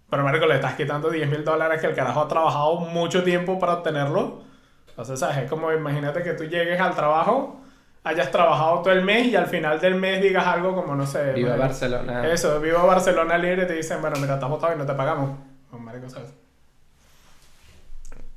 [0.09, 3.59] Pero, Marco, le estás quitando 10 mil dólares que el carajo ha trabajado mucho tiempo
[3.59, 4.41] para obtenerlo.
[4.89, 5.38] Entonces, ¿sabes?
[5.38, 7.59] Es como imagínate que tú llegues al trabajo,
[8.03, 11.34] hayas trabajado todo el mes y al final del mes digas algo como, no sé.
[11.34, 12.28] Viva bueno, Barcelona.
[12.32, 15.32] Eso, viva Barcelona libre y te dicen, bueno, mira, estás votado y no te pagamos.
[15.69, 16.34] Pues, marico, ¿sabes?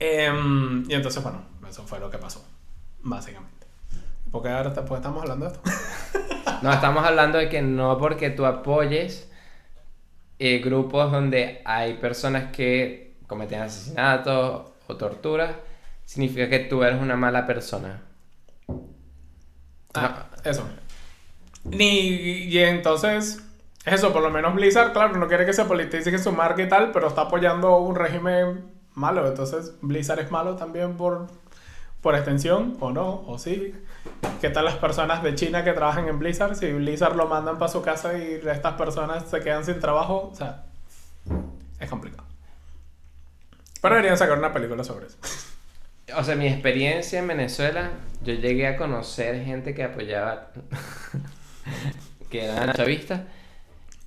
[0.00, 2.42] Em, y entonces, bueno, eso fue lo que pasó,
[3.02, 3.66] básicamente.
[4.30, 5.70] ¿Por qué ahora pues, estamos hablando de esto?
[6.62, 9.30] No, estamos hablando de que no porque tú apoyes
[10.38, 15.54] eh, grupos donde hay personas que cometen asesinatos o torturas,
[16.04, 18.02] significa que tú eres una mala persona.
[19.94, 20.68] Ah, eso.
[21.64, 23.42] Ni, y entonces,
[23.86, 26.90] eso, por lo menos Blizzard, claro, no quiere que se politice su marca y tal,
[26.92, 29.26] pero está apoyando un régimen malo.
[29.26, 31.26] Entonces, Blizzard es malo también por,
[32.00, 33.74] por extensión, o no, o sí.
[34.40, 36.54] ¿Qué tal las personas de China que trabajan en Blizzard?
[36.54, 40.34] Si Blizzard lo mandan para su casa y estas personas se quedan sin trabajo, o
[40.34, 40.64] sea,
[41.80, 42.24] es complicado.
[43.82, 45.16] Pero deberían sacar una película sobre eso.
[46.16, 47.90] O sea, mi experiencia en Venezuela,
[48.22, 50.50] yo llegué a conocer gente que apoyaba,
[52.30, 53.22] que eran chavistas,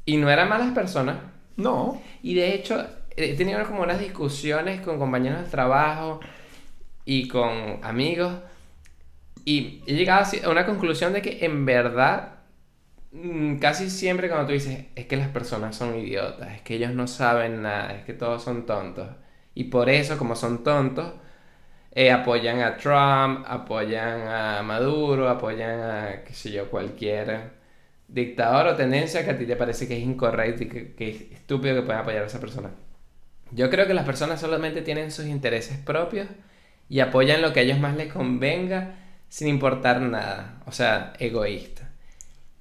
[0.05, 1.17] y no eran malas personas.
[1.55, 2.01] No.
[2.21, 2.85] Y de hecho,
[3.15, 6.19] he tenido como unas discusiones con compañeros de trabajo
[7.05, 8.33] y con amigos.
[9.45, 12.39] Y he llegado a una conclusión de que en verdad,
[13.11, 16.91] mm, casi siempre cuando tú dices, es que las personas son idiotas, es que ellos
[16.93, 19.09] no saben nada, es que todos son tontos.
[19.55, 21.13] Y por eso, como son tontos,
[21.91, 27.51] eh, apoyan a Trump, apoyan a Maduro, apoyan a, qué sé yo, cualquier
[28.07, 31.21] dictador o tendencia que a ti te parece que es incorrecto y que, que es
[31.33, 32.71] estúpido que puedan apoyar a esa persona.
[33.55, 36.27] Yo creo que las personas solamente tienen sus intereses propios
[36.89, 38.95] y apoyan lo que a ellos más les convenga
[39.29, 41.89] sin importar nada, o sea, egoísta.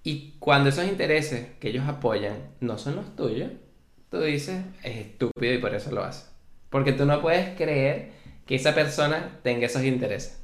[0.03, 3.51] Y cuando esos intereses que ellos apoyan no son los tuyos,
[4.11, 6.27] tú dices, es estúpido y por eso lo hace.
[6.71, 8.11] Porque tú no puedes creer
[8.47, 10.43] que esa persona tenga esos intereses.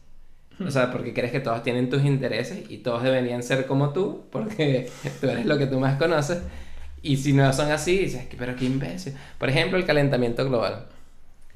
[0.64, 4.26] O sea, porque crees que todos tienen tus intereses y todos deberían ser como tú,
[4.30, 4.90] porque
[5.20, 6.38] tú eres lo que tú más conoces.
[7.02, 9.14] Y si no son así, dices, pero qué imbécil.
[9.38, 10.86] Por ejemplo, el calentamiento global.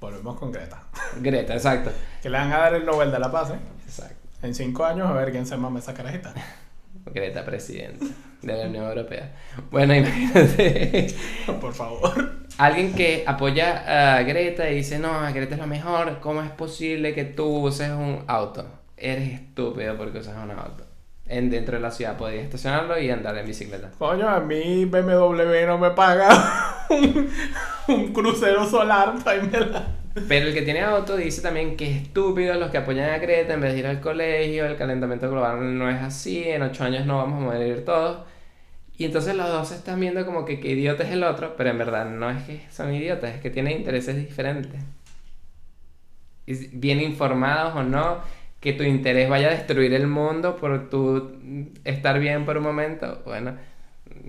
[0.01, 0.83] Volvemos con Greta.
[1.21, 1.91] Greta, exacto.
[2.23, 3.59] Que le van a dar el Nobel de la Paz, ¿eh?
[3.85, 4.17] Exacto.
[4.43, 6.35] En cinco años a ver quién se mama esa carajita.
[7.07, 8.07] Greta, presidente
[8.43, 9.33] de la Unión Europea.
[9.71, 11.15] Bueno, imagínate.
[11.61, 12.43] Por favor.
[12.59, 17.15] Alguien que apoya a Greta y dice, no, Greta es lo mejor, ¿cómo es posible
[17.15, 18.67] que tú uses un auto?
[18.97, 20.92] Eres estúpido porque usas un auto
[21.33, 22.17] en, dentro de la ciudad.
[22.17, 23.91] Podías estacionarlo y andar en bicicleta.
[23.99, 26.87] Coño, a mí BMW no me paga
[27.89, 29.43] un, crucero solar para
[30.29, 33.55] Pero el que tiene auto dice también que es estúpido los que apoyan a Greta
[33.55, 37.07] en vez de ir al colegio, el calentamiento global no es así, en ocho años
[37.07, 38.19] no vamos a morir todos.
[38.97, 41.71] Y entonces los dos se están viendo como que qué idiota es el otro, pero
[41.71, 44.81] en verdad no es que son idiotas, es que tienen intereses diferentes.
[46.73, 48.19] bien informados o no,
[48.63, 51.33] que tu interés vaya a destruir el mundo por tu
[51.85, 53.21] estar bien por un momento.
[53.27, 53.57] Bueno,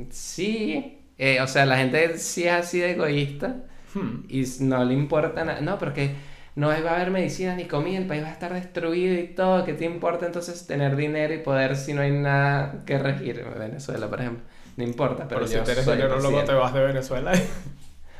[0.09, 3.57] sí, eh, o sea, la gente sí es así de egoísta
[3.93, 4.25] hmm.
[4.27, 5.61] y no le importa nada.
[5.61, 6.15] No, porque
[6.55, 9.63] no va a haber medicinas ni comida, el país va a estar destruido y todo.
[9.65, 13.45] ¿Qué te importa entonces tener dinero y poder si no hay nada que regir?
[13.59, 14.43] Venezuela, por ejemplo.
[14.77, 17.33] No importa, pero, pero si tienes dinero luego te vas de Venezuela.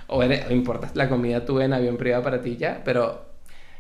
[0.06, 3.34] o, eres, o importa la comida tuve en avión privado para ti ya, pero...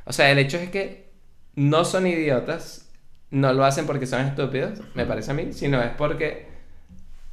[0.05, 1.12] O sea, el hecho es que
[1.55, 2.89] no son idiotas,
[3.29, 6.47] no lo hacen porque son estúpidos, me parece a mí, sino es porque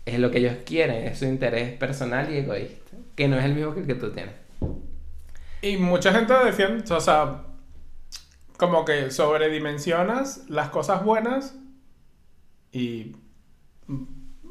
[0.07, 3.55] es lo que ellos quieren, es su interés personal y egoísta, que no es el
[3.55, 4.35] mismo que el que tú tienes.
[5.63, 7.43] Y mucha gente defiende, o sea,
[8.57, 11.55] como que sobredimensionas las cosas buenas
[12.73, 13.17] y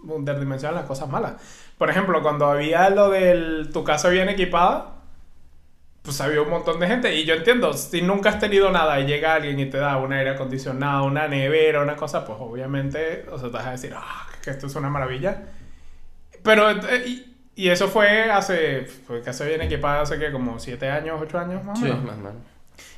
[0.03, 1.41] underdimensionas las cosas malas.
[1.77, 4.98] Por ejemplo, cuando había lo del tu casa bien equipada,
[6.01, 7.15] pues había un montón de gente.
[7.15, 10.13] Y yo entiendo, si nunca has tenido nada y llega alguien y te da un
[10.13, 14.27] aire acondicionado, una nevera, una cosa, pues obviamente, o sea, te vas a decir, ah,
[14.41, 15.43] que esto es una maravilla.
[16.43, 20.59] Pero, eh, y, y eso fue hace, fue que se viene equipada hace que como
[20.59, 21.99] 7 años, 8 años más o menos.
[21.99, 22.33] Sí, más menos.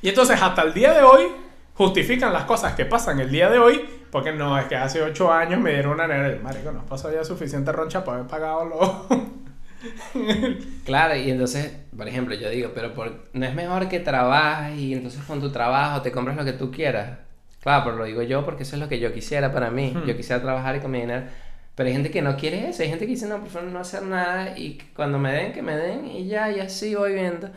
[0.00, 1.26] Y entonces, hasta el día de hoy,
[1.74, 5.32] justifican las cosas que pasan el día de hoy, porque no, es que hace 8
[5.32, 6.38] años me dieron una nevera.
[6.40, 9.20] Marico, nos pasó ya suficiente roncha para haber pagado los.
[10.84, 12.92] claro, y entonces, por ejemplo, yo digo, pero
[13.32, 16.70] no es mejor que trabajes y entonces con tu trabajo te compras lo que tú
[16.70, 17.18] quieras.
[17.60, 19.94] Claro, pero lo digo yo porque eso es lo que yo quisiera para mí.
[20.06, 21.26] Yo quisiera trabajar y con mi dinero.
[21.74, 22.82] Pero hay gente que no quiere eso.
[22.82, 25.76] Hay gente que dice, no, prefiero no hacer nada y cuando me den, que me
[25.76, 27.50] den y ya, y así voy viendo.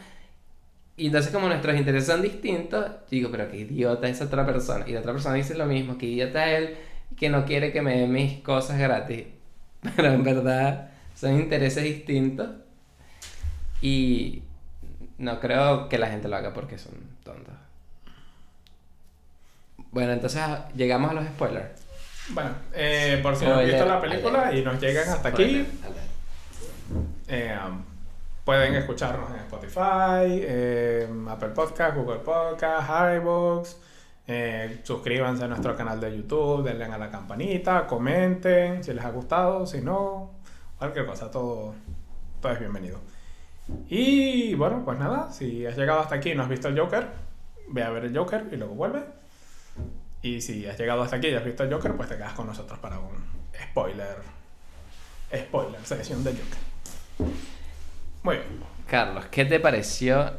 [0.96, 4.86] Y entonces como nuestros intereses son distintos, digo, pero qué idiota es otra persona.
[4.88, 6.78] Y la otra persona dice lo mismo, que idiota es él
[7.18, 9.26] que no quiere que me den mis cosas gratis.
[9.96, 12.50] Pero en verdad son intereses distintos
[13.82, 14.44] y
[15.18, 16.94] no creo que la gente lo haga porque son
[17.24, 17.54] tontos.
[19.92, 20.42] Bueno, entonces
[20.76, 21.82] llegamos a los spoilers.
[22.30, 25.66] Bueno, eh, por si no han visto la película y nos llegan hasta aquí,
[27.28, 27.82] eh, um,
[28.44, 33.76] pueden escucharnos en Spotify, Apple Podcast, Google Podcast, iVoox.
[34.28, 39.12] Eh, suscríbanse a nuestro canal de YouTube, denle a la campanita, comenten si les ha
[39.12, 40.32] gustado, si no,
[40.86, 41.74] cualquier cosa, todo,
[42.42, 43.00] todo es bienvenido.
[43.90, 47.08] Y bueno, pues nada, si has llegado hasta aquí y no has visto el Joker,
[47.70, 49.04] ve a ver el Joker y luego vuelve.
[50.22, 52.46] Y si has llegado hasta aquí y has visto el Joker, pues te quedas con
[52.46, 53.26] nosotros para un
[53.72, 54.18] spoiler.
[55.36, 57.32] Spoiler, sesión del Joker.
[58.22, 58.60] Muy bien.
[58.88, 60.34] Carlos, ¿qué te pareció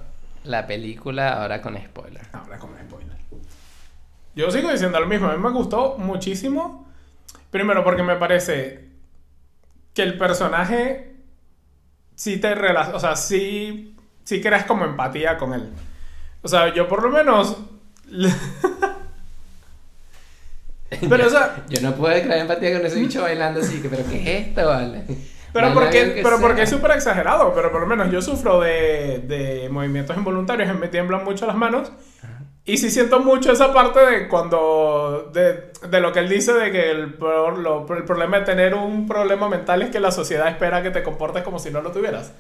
[0.45, 2.23] la película ahora con spoiler?
[2.33, 3.17] Ahora con spoiler.
[4.37, 6.87] Yo sigo diciendo lo mismo, a mí me gustó muchísimo.
[7.51, 8.86] Primero porque me parece
[9.97, 11.15] que el personaje
[12.15, 15.71] sí te relaciona, o sea, sí, sí creas como empatía con él.
[16.43, 17.57] O sea, yo por lo menos...
[21.09, 21.65] pero, o sea...
[21.71, 24.69] Yo no puedo crear empatía con ese bicho bailando así, que, pero ¿qué es esto,
[24.69, 25.03] vale?
[25.55, 29.71] Pero porque, pero porque es súper exagerado, pero por lo menos yo sufro de, de
[29.71, 31.91] movimientos involuntarios, me tiemblan mucho las manos.
[32.67, 36.73] Y sí siento mucho esa parte de cuando, de, de lo que él dice de
[36.73, 40.49] que el, pro- lo- el problema de tener un problema mental es que la sociedad
[40.49, 42.33] espera que te comportes como si no lo tuvieras.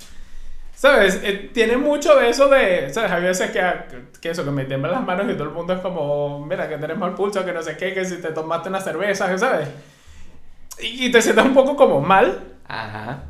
[0.75, 1.21] ¿Sabes?
[1.23, 3.11] Eh, tiene mucho de eso de, ¿sabes?
[3.13, 3.63] Hay veces que,
[4.21, 6.77] que eso, que me tiemblan las manos y todo el mundo es como, mira, que
[6.77, 9.69] tienes mal pulso, que no sé qué, que si te tomaste una cerveza, ¿sabes?
[10.81, 13.21] Y, y te sientes un poco como mal, Ajá.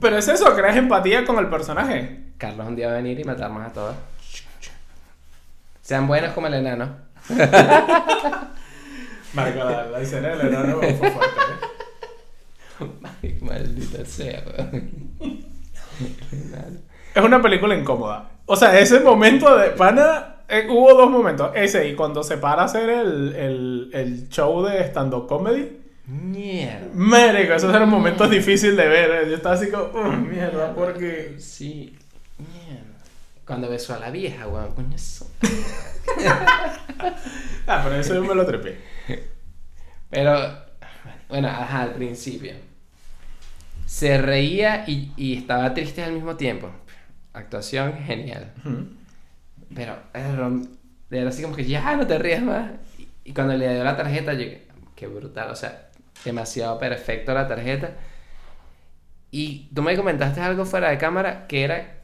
[0.00, 2.24] pero es eso, creas empatía con el personaje.
[2.36, 3.96] Carlos un día va a venir y matarnos a todos.
[5.86, 6.96] Sean buenos como el enano.
[9.34, 11.40] Marco, la, la escena del enano fue fuerte,
[13.22, 13.38] ¿eh?
[13.40, 14.90] Maldita sea, weón.
[17.14, 18.30] Es una película incómoda.
[18.46, 20.38] O sea, ese momento de pana.
[20.48, 21.52] eh, hubo dos momentos.
[21.54, 25.82] Ese y cuando se para a hacer el, el, el show de stand-up comedy.
[26.06, 26.88] Mierda.
[26.94, 29.10] Marico, esos eran momentos difíciles de ver.
[29.24, 29.30] eh.
[29.30, 31.36] Yo estaba así como, "Oh, mierda, porque.
[31.38, 31.96] Sí.
[32.38, 32.85] Mierda.
[33.46, 35.30] Cuando besó a la vieja, weón, coño eso.
[37.68, 38.78] Ah, pero eso yo me lo trepé.
[40.08, 40.64] Pero,
[41.28, 42.52] bueno, ajá, al principio.
[43.86, 46.70] Se reía y, y estaba triste al mismo tiempo.
[47.32, 48.52] Actuación genial.
[49.74, 50.50] Pero era,
[51.10, 52.70] era así como que ya no te rías más.
[52.98, 54.46] Y, y cuando le dio la tarjeta, yo,
[54.94, 55.88] qué brutal, o sea,
[56.24, 57.96] demasiado perfecto la tarjeta.
[59.32, 61.95] Y tú me comentaste algo fuera de cámara que era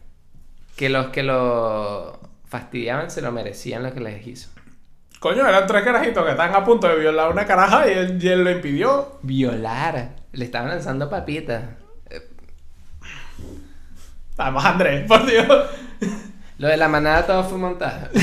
[0.77, 4.51] que los que lo fastidiaban se lo merecían lo que les hizo.
[5.21, 8.29] Coño, eran tres carajitos que estaban a punto de violar una caraja y él, y
[8.29, 9.19] él lo impidió.
[9.23, 11.63] Violar, le estaban lanzando papitas.
[12.11, 12.29] Eh,
[14.37, 15.47] Además, Andrés, por Dios.
[16.59, 18.09] Lo de la manada todo fue montado.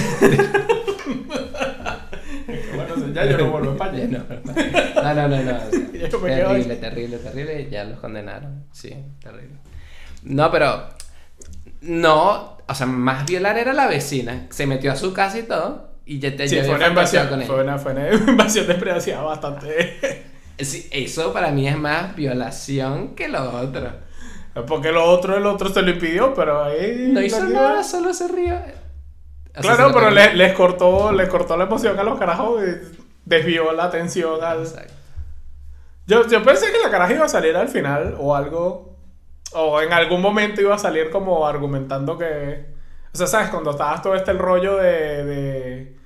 [2.76, 4.08] bueno, ya yo no vuelvo a España.
[4.96, 5.58] no, no, no, no.
[5.58, 7.70] o sea, terrible, terrible, terrible.
[7.70, 8.66] Ya los condenaron.
[8.72, 9.58] Sí, terrible.
[10.24, 10.99] No, pero.
[11.82, 14.48] No, o sea, más violar era la vecina.
[14.50, 15.90] Se metió a su casa y todo.
[16.06, 17.28] Y ya te Sí, fue una invasión.
[17.28, 17.64] con Fue ella.
[17.64, 20.26] una, fue una invasión de privacidad bastante.
[20.58, 23.92] Sí, eso para mí es más violación que lo otro.
[24.68, 27.10] Porque lo otro, el otro se lo impidió, pero ahí.
[27.14, 28.56] No hizo nada, solo se rió.
[29.56, 30.10] O Claro, pero tomó.
[30.12, 34.60] le- les cortó, les cortó la emoción a los carajos y desvió la atención al.
[34.62, 34.94] Exacto.
[36.08, 38.89] Yo, yo pensé que la caraja iba a salir al final o algo.
[39.54, 42.66] O en algún momento iba a salir como argumentando que.
[43.14, 43.50] O sea, ¿sabes?
[43.50, 45.24] Cuando estabas todo este el rollo de.
[45.26, 46.00] de-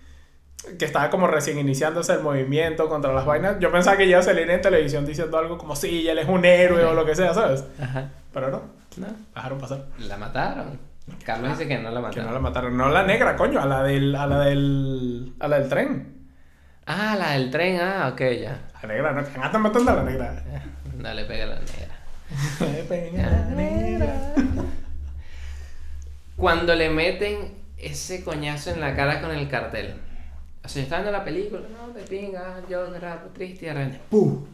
[0.79, 3.57] que estaba como recién iniciándose el movimiento contra las vainas.
[3.59, 6.45] Yo pensaba que iba a salir en televisión diciendo algo como, sí, él es un
[6.45, 7.65] héroe o lo que sea, ¿sabes?
[7.81, 8.11] Ajá.
[8.31, 8.61] Pero no,
[8.95, 9.87] No, dejaron pasar.
[9.99, 10.79] la mataron.
[11.25, 12.27] Carlos dice que no la Que mataron.
[12.27, 12.77] no la mataron.
[12.77, 14.15] No la negra, coño, a la del.
[14.15, 15.33] a la del.
[15.41, 16.27] a la del tren.
[16.85, 18.61] Ah, la del tren, ah, ok, ya.
[18.81, 20.43] La negra, no, que están matando a la negra.
[20.97, 21.73] No le pega la negra.
[21.75, 21.82] La negra.
[26.36, 29.95] Cuando le meten ese coñazo en la cara con el cartel.
[30.63, 34.45] O sea, está viendo la película, no, te pinga, yo grabo triste y de ¡pum!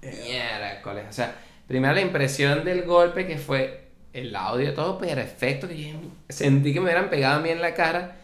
[0.00, 1.06] Miércoles.
[1.08, 1.34] O sea,
[1.66, 5.98] primero la impresión del golpe que fue el audio todo perfecto, yo
[6.28, 8.16] sentí que me hubieran pegado a mí en la cara.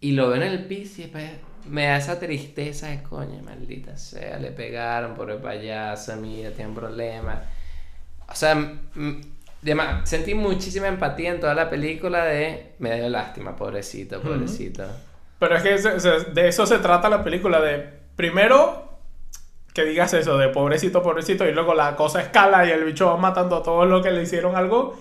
[0.00, 1.30] Y lo veo en el piso y después
[1.68, 6.70] me da esa tristeza de coño, maldita sea, le pegaron por el payaso, mira, tiene
[6.70, 6.76] un.
[8.30, 8.54] O sea,
[9.62, 14.84] de ma- sentí muchísima empatía en toda la película de me dio lástima, pobrecito, pobrecito.
[15.38, 17.78] Pero es que de eso se trata la película, de
[18.16, 18.88] primero
[19.72, 23.16] que digas eso, de pobrecito, pobrecito, y luego la cosa escala y el bicho va
[23.16, 24.98] matando a todos los que le hicieron algo,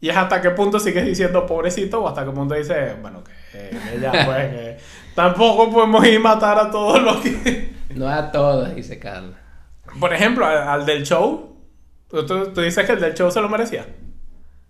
[0.00, 3.22] y es hasta qué punto sigues diciendo pobrecito o hasta qué punto dices, bueno,
[3.52, 4.82] que, ya pues,
[5.14, 7.72] tampoco podemos ir a matar a todos los que...
[7.90, 9.36] No a todos, dice Carla.
[10.00, 11.51] Por ejemplo, al, al del show,
[12.12, 13.86] ¿tú, tú- tú dices que el del show se lo merecía.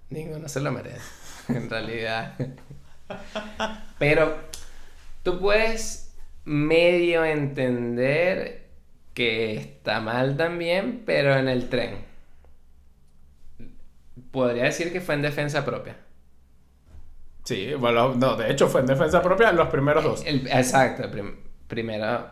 [0.09, 1.01] Ninguno se lo merece,
[1.49, 2.35] en realidad.
[3.99, 4.35] Pero
[5.23, 6.15] tú puedes
[6.45, 8.69] medio entender
[9.15, 11.97] que está mal también, pero en el tren.
[14.31, 15.97] Podría decir que fue en defensa propia.
[17.45, 20.23] Sí, bueno, no, de hecho fue en defensa propia los primeros dos.
[20.25, 21.37] El- exacto, el prim-
[21.69, 22.31] primero.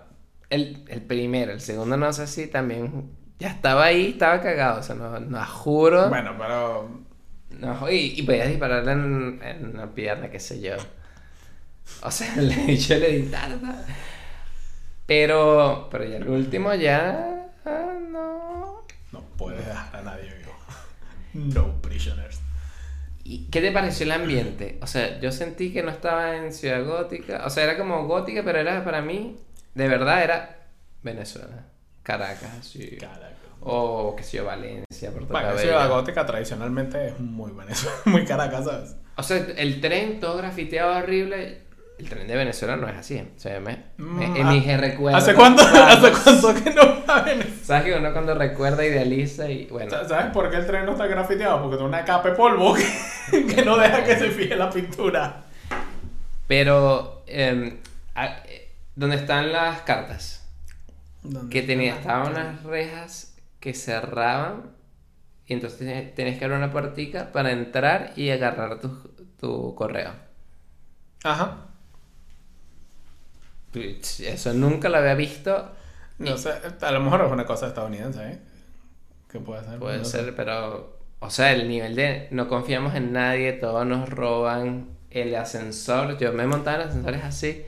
[0.48, 3.10] El, el primero, el segundo no sé si también.
[3.40, 4.80] Ya estaba ahí, estaba cagado.
[4.80, 6.08] O sea, no, no juro.
[6.08, 7.04] Bueno, pero
[7.50, 10.76] No, y, y podías dispararle en, en una pierna, qué sé yo.
[12.02, 13.84] O sea, le yo le di tarda.
[15.06, 17.50] Pero, pero ya el último ya.
[17.64, 18.84] ah, no.
[19.12, 20.52] no puedes dejar a nadie vivo.
[21.34, 22.42] No prisoners.
[23.24, 24.78] ¿Y qué te pareció el ambiente?
[24.82, 27.44] O sea, yo sentí que no estaba en Ciudad Gótica.
[27.46, 29.38] O sea, era como gótica, pero era para mí,
[29.74, 30.58] de verdad, era
[31.02, 31.66] Venezuela.
[32.02, 32.96] Caracas, sí.
[32.98, 33.26] Carajo.
[33.62, 35.58] O qué sé yo, Valencia, Puerto Bueno.
[35.58, 38.96] Ciudad Gótica tradicionalmente es muy Venezuela, muy Caracas, ¿sabes?
[39.16, 41.62] O sea, el tren todo grafiteado horrible.
[41.98, 43.18] El tren de Venezuela no es así.
[43.18, 45.22] O sea, me, me- Mm, en ah, mis recuerdos.
[45.22, 45.62] ¿Hace cuánto.
[45.74, 47.56] ¿Hace cuánto que no va a Venezuela?
[47.62, 49.90] ¿Sabes que uno cuando recuerda idealiza y bueno.
[50.08, 51.60] ¿Sabes por qué el tren no está grafiteado?
[51.60, 52.74] Porque tiene una capa de polvo
[53.30, 55.42] que, que no deja que se fije la pintura.
[56.46, 57.22] Pero,
[58.14, 60.39] a- eh, ¿dónde están las cartas?
[61.50, 64.72] Que tenía, estaban unas rejas que cerraban
[65.46, 68.88] y entonces tenías- tenías que abrir una puertica para entrar y agarrar tu,
[69.38, 70.12] tu correo.
[71.24, 71.66] Ajá.
[74.20, 75.70] Eso nunca lo había visto.
[76.18, 76.50] No sé,
[76.80, 78.38] a lo mejor es una cosa estadounidense, ¿eh?
[79.30, 79.78] ¿Qué puede ser?
[79.78, 80.18] Puede No sé.
[80.18, 80.98] ser, pero...
[81.20, 82.28] O sea, el nivel de...
[82.30, 84.88] No confiamos en nadie, todos nos roban.
[85.10, 87.62] El ascensor, yo me montaba en ascensores así.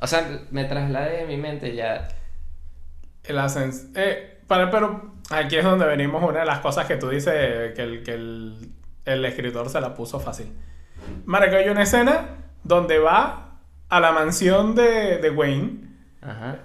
[0.00, 2.08] O sea, me trasladé de mi mente ya...
[3.28, 3.88] El ascens...
[3.94, 7.82] Eh, para, pero aquí es donde venimos una de las cosas que tú dices que
[7.82, 8.72] el, que el,
[9.04, 10.52] el escritor se la puso fácil.
[11.26, 13.58] Marico, hay una escena donde va
[13.88, 15.88] a la mansión de, de Wayne.
[16.22, 16.56] Ajá.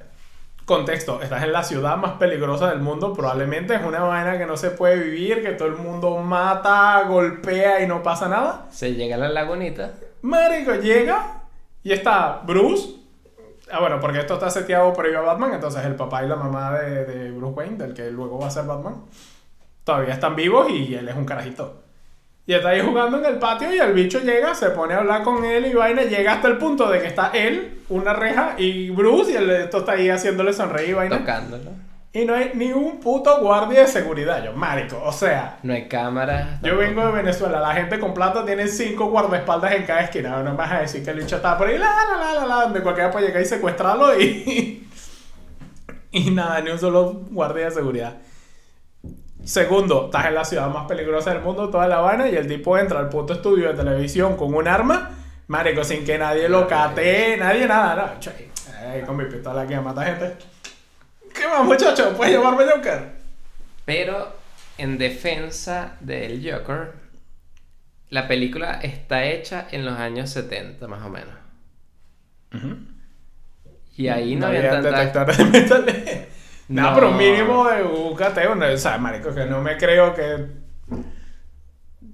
[0.66, 4.56] Contexto, estás en la ciudad más peligrosa del mundo, probablemente es una vaina que no
[4.56, 8.68] se puede vivir, que todo el mundo mata, golpea y no pasa nada.
[8.70, 9.92] Se llega a la lagunita.
[10.22, 11.42] Marico, llega
[11.84, 13.03] y está Bruce.
[13.74, 16.78] Ah, bueno, porque esto está seteado previo a Batman, entonces el papá y la mamá
[16.78, 19.04] de, de Bruce Wayne, del que luego va a ser Batman,
[19.84, 21.82] todavía están vivos y él es un carajito.
[22.46, 25.24] Y está ahí jugando en el patio y el bicho llega, se pone a hablar
[25.24, 28.92] con él y vaina, llega hasta el punto de que está él, una reja, y
[28.92, 31.18] Bruce, y el esto está ahí haciéndole sonreír y vaina.
[31.18, 31.72] Tocándolo.
[32.16, 35.58] Y no hay ni un puto guardia de seguridad, yo, marico, o sea...
[35.64, 36.62] No hay cámaras.
[36.62, 40.44] Yo vengo de Venezuela, la gente con plata tiene cinco guardaespaldas en cada esquina.
[40.44, 42.46] No me vas a decir que el bicho está por ahí, la, la, la, la,
[42.46, 44.88] la, donde cualquiera puede llegar y secuestrarlo y.
[46.12, 48.18] y nada, ni un solo guardia de seguridad.
[49.44, 52.78] Segundo, estás en la ciudad más peligrosa del mundo, toda La Habana, y el tipo
[52.78, 55.10] entra al puto estudio de televisión con un arma,
[55.48, 58.20] marico, sin que nadie lo catee, nadie nada, no.
[58.20, 58.52] Che,
[58.84, 60.53] eh, con mi pistola aquí a matar gente.
[61.34, 62.14] ¿Qué más, muchacho?
[62.16, 63.12] ¿Puedes llamarme Joker?
[63.86, 64.34] Pero
[64.78, 66.94] en defensa del Joker,
[68.10, 71.36] la película está hecha en los años 70, más o menos.
[73.98, 75.26] Y ahí no, había había tanta...
[75.82, 76.28] de.
[76.70, 76.96] No, No.
[76.96, 78.56] pero mínimo de un cateo.
[78.56, 80.48] no, o sea, marico, que no me creo que...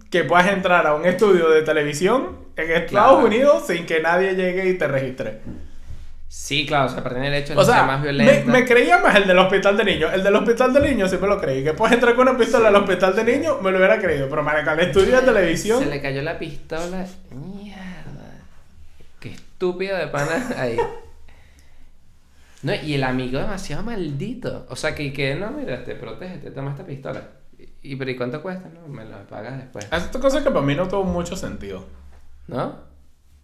[0.09, 3.17] Que puedas entrar a un estudio de televisión en Estados Claro.
[3.19, 5.41] Unidos sin que nadie llegue y te registre.
[6.31, 8.51] Sí, claro, o sea, aparte del hecho de O sea más me, violenta.
[8.51, 10.13] me creía más el del hospital de niños.
[10.13, 11.63] El del hospital de niños sí me lo creí.
[11.63, 14.29] Que puedes entrar con una pistola al hospital de niños, me lo hubiera creído.
[14.29, 15.79] Pero, marico, al estudio de televisión...
[15.83, 17.07] Se le cayó la pistola.
[17.31, 18.43] Mierda.
[19.19, 20.77] Qué estúpido de pana ahí.
[22.61, 24.67] No, y el amigo demasiado maldito.
[24.69, 27.23] O sea, que, que no, mira, te protege, te toma esta pistola.
[27.81, 28.69] Y, pero ¿y cuánto cuesta?
[28.69, 29.87] No, me lo pagas después.
[29.91, 31.85] Esta cosa que para mí no tuvo mucho sentido.
[32.47, 32.88] ¿No?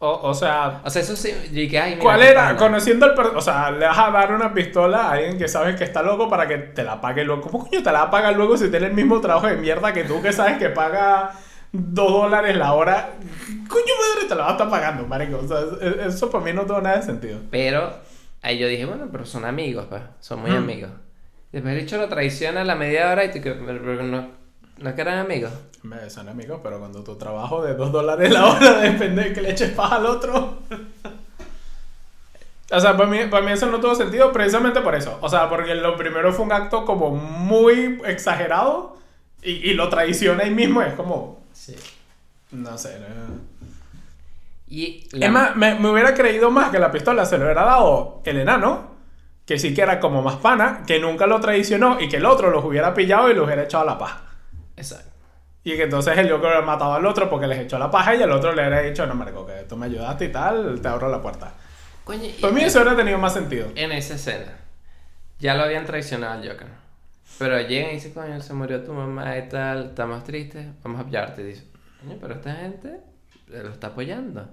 [0.08, 2.56] O, o sea, O sea, eso sí, dije, ay, mira, ¿Cuál era?
[2.56, 5.84] Conociendo al O sea, le vas a dar una pistola a alguien que sabes que
[5.84, 7.42] está loco para que te la pague luego.
[7.42, 10.22] ¿Cómo coño te la paga luego si tiene el mismo trabajo de mierda que tú
[10.22, 11.32] que sabes que paga
[11.72, 13.10] dos dólares la hora?
[13.68, 15.40] Coño madre, te la va a estar pagando, marico.
[15.44, 17.40] O sea, es- eso para mí no tuvo nada de sentido.
[17.52, 17.92] Pero
[18.42, 20.02] ahí yo dije, bueno, pero son amigos, pues.
[20.20, 20.56] Son muy Mm.
[20.58, 20.92] amigos.
[21.52, 24.28] Después el hecho lo traiciona a la media hora y pero pero no,
[24.78, 25.52] no es que eran amigos.
[25.84, 29.42] Me son amigos, pero cuando tu trabajo de dos dólares la hora depende de que
[29.42, 30.60] le eches paja al otro.
[32.72, 35.18] O sea, para mí, para mí eso no tuvo sentido precisamente por eso.
[35.22, 38.98] O sea, porque lo primero fue un acto como muy exagerado
[39.44, 40.82] y, y lo traiciona ahí mismo.
[40.82, 41.76] Es como, Sí.
[42.52, 43.00] no sé.
[43.00, 43.56] no-
[44.68, 47.64] Y la- Es más, me, me hubiera creído más que la pistola se lo hubiera
[47.64, 48.96] dado el enano,
[49.46, 52.50] que sí que era como más pana, que nunca lo traicionó y que el otro
[52.50, 54.22] los hubiera pillado y los hubiera echado a la paja.
[54.78, 55.12] Exacto.
[55.64, 58.22] Y que entonces el Joker hubiera matado al otro porque les echó la paja y
[58.22, 61.10] el otro le hubiera dicho, no, marico, que tú me ayudaste y tal, te abro
[61.10, 61.54] la puerta.
[62.04, 63.70] Coño, Para mí eso hubiera tenido más sentido.
[63.76, 64.54] en esa escena
[65.40, 66.68] ya lo habían traicionado al Joker.
[67.40, 71.02] Pero llegan y dicen, coño, se murió tu mamá y tal, estamos tristes, vamos a
[71.02, 71.42] apoyarte.
[71.42, 71.66] Y dice,
[72.02, 73.00] coño, pero esta gente
[73.48, 74.48] lo está apoyando.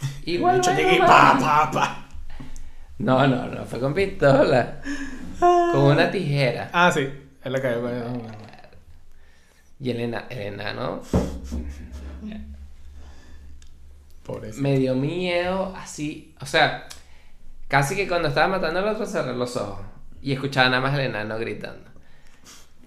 [0.24, 0.56] Y Igual.
[0.56, 1.06] el bicho bueno, llega y va.
[1.06, 2.08] pa, pa, pa.
[2.98, 4.80] No, no, no, fue con pistola.
[5.38, 6.70] Con una tijera.
[6.72, 7.00] Ah, sí,
[7.44, 8.06] él le cayó con eso.
[9.82, 11.02] Y el, ena- el enano
[14.22, 14.62] Pobrecito.
[14.62, 16.34] me dio miedo así.
[16.40, 16.86] O sea,
[17.68, 19.84] casi que cuando estaba matando al otro cerré los ojos.
[20.22, 21.90] Y escuchaba nada más el enano gritando.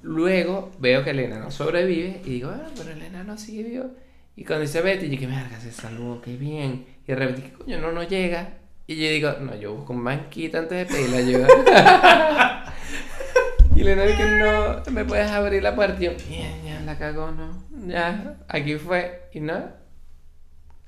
[0.03, 3.87] Luego veo que el enano sobrevive y digo, ah, pero el enano sigue vivo.
[4.37, 6.85] Y cuando dice Betty, yo dije, mierda, se salvó, qué bien.
[7.03, 7.79] Y de repente, ¿qué coño?
[7.81, 8.53] No, no llega.
[8.87, 12.73] Y yo digo, no, yo busco un banquito antes de pedir la ayuda.
[13.85, 16.01] Leonardo que no me puedes abrir la puerta.
[16.01, 17.63] Y yo, bien, ya la cagó, no.
[17.87, 19.29] Ya, aquí fue.
[19.33, 19.69] Y no.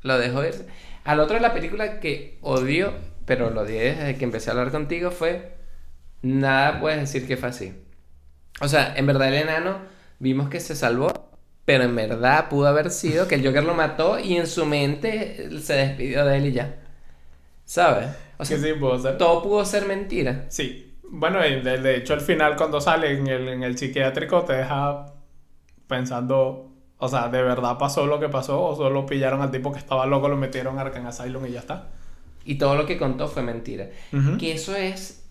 [0.02, 0.66] Lo dejó irse.
[1.04, 2.94] Al otro de la película que odio,
[3.26, 5.56] pero lo odié desde que empecé a hablar contigo, fue.
[6.22, 7.74] Nada puedes decir que fue así.
[8.60, 9.80] O sea, en verdad el enano
[10.20, 11.30] vimos que se salvó,
[11.66, 15.50] pero en verdad pudo haber sido que el Joker lo mató y en su mente
[15.62, 16.76] se despidió de él y ya.
[17.66, 18.08] ¿Sabes?
[18.38, 18.80] O sea, que sí
[19.18, 20.46] todo pudo ser mentira.
[20.50, 20.87] Sí.
[21.10, 25.06] Bueno, de, de hecho, al final, cuando sale en el, en el psiquiátrico, te deja
[25.88, 26.72] pensando.
[27.00, 28.64] O sea, ¿de verdad pasó lo que pasó?
[28.64, 31.60] ¿O solo pillaron al tipo que estaba loco, lo metieron a Arkham Asylum y ya
[31.62, 31.90] está?
[32.46, 33.90] Y todo lo que contó fue mentira.
[34.12, 34.38] Ujú.
[34.38, 35.30] Que eso es.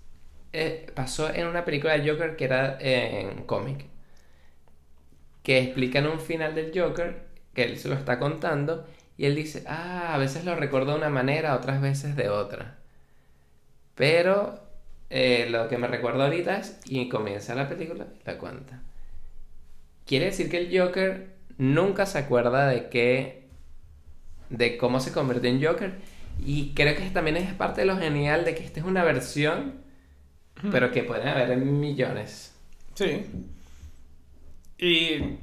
[0.52, 3.86] eh, pasó en una película de Joker que era eh, en cómic.
[5.42, 9.64] Que explican un final del Joker, que él se lo está contando, y él dice,
[9.66, 12.76] ah, a veces lo recuerdo de una manera, otras veces de otra.
[13.94, 14.60] Pero
[15.10, 18.82] eh, lo que me recuerdo ahorita es, y comienza la película y la cuenta.
[20.04, 23.48] Quiere decir que el Joker nunca se acuerda de qué,
[24.50, 25.94] de cómo se convirtió en Joker.
[26.44, 29.80] Y creo que también es parte de lo genial de que esta es una versión,
[30.70, 32.54] pero que pueden haber millones.
[32.94, 33.26] Sí.
[34.78, 35.38] Y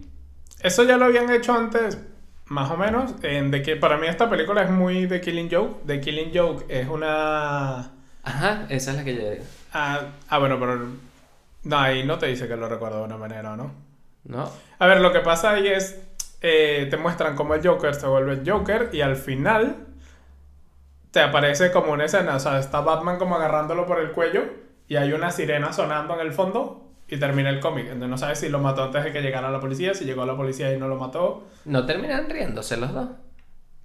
[0.61, 1.99] eso ya lo habían hecho antes,
[2.45, 5.81] más o menos, en de que para mí esta película es muy de Killing Joke.
[5.87, 7.91] The Killing Joke es una...
[8.23, 9.43] Ajá, esa es la que yo digo.
[9.73, 10.87] Ah, ah, bueno, pero...
[11.63, 13.71] No, ahí no te dice que lo recuerda de una manera, ¿o ¿no?
[14.25, 14.49] ¿No?
[14.79, 16.01] A ver, lo que pasa ahí es...
[16.41, 19.87] eh, te muestran cómo el Joker se vuelve el Joker y al final
[21.11, 24.43] te aparece como una escena, o sea, está Batman como agarrándolo por el cuello
[24.87, 27.85] y hay una sirena sonando en el fondo y termina el cómic.
[27.85, 30.25] Entonces no sabes si lo mató antes de que llegara la policía, si llegó a
[30.25, 31.47] la policía y no lo mató.
[31.65, 33.09] ¿No terminan riéndose los dos?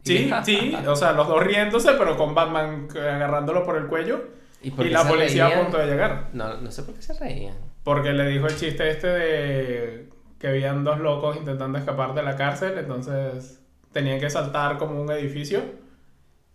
[0.09, 4.21] Sí, sí, o sea, los dos riéndose, pero con Batman agarrándolo por el cuello
[4.63, 6.31] ¿Y, por la policía a punto de llegar.
[6.33, 7.57] No, no sé por qué se reían.
[7.85, 12.37] Porque le dijo el chiste este de que habían dos locos intentando escapar de la
[12.37, 13.61] cárcel, entonces
[13.93, 15.63] tenían que saltar como un edificio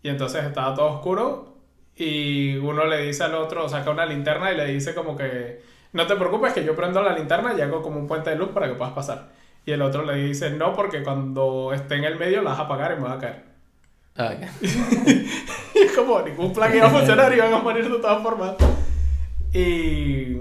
[0.02, 1.58] y entonces estaba todo oscuro
[1.96, 6.08] y uno le dice al otro, saca una linterna y le dice como que no
[6.08, 8.68] te preocupes que yo prendo la linterna y hago como un puente de luz para
[8.68, 9.30] que puedas pasar.
[9.66, 12.64] Y el otro le dice, no, porque cuando esté en el medio la vas a
[12.64, 13.44] apagar y me va a caer.
[14.18, 14.34] Ah.
[15.76, 18.54] Y es como, ningún plan iba a funcionar y van a morir de todas formas.
[19.54, 20.38] Y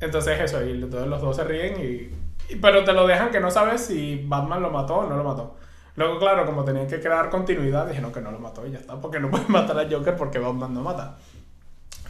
[0.00, 3.40] entonces eso, y entonces los dos se ríen y, y- Pero te lo dejan que
[3.40, 5.56] no sabes si Batman lo mató o no lo mató.
[5.96, 9.00] Luego, claro, como tenían que crear continuidad, dijeron que no lo mató y ya está,
[9.00, 11.16] porque no pueden matar a Joker porque Batman no mata.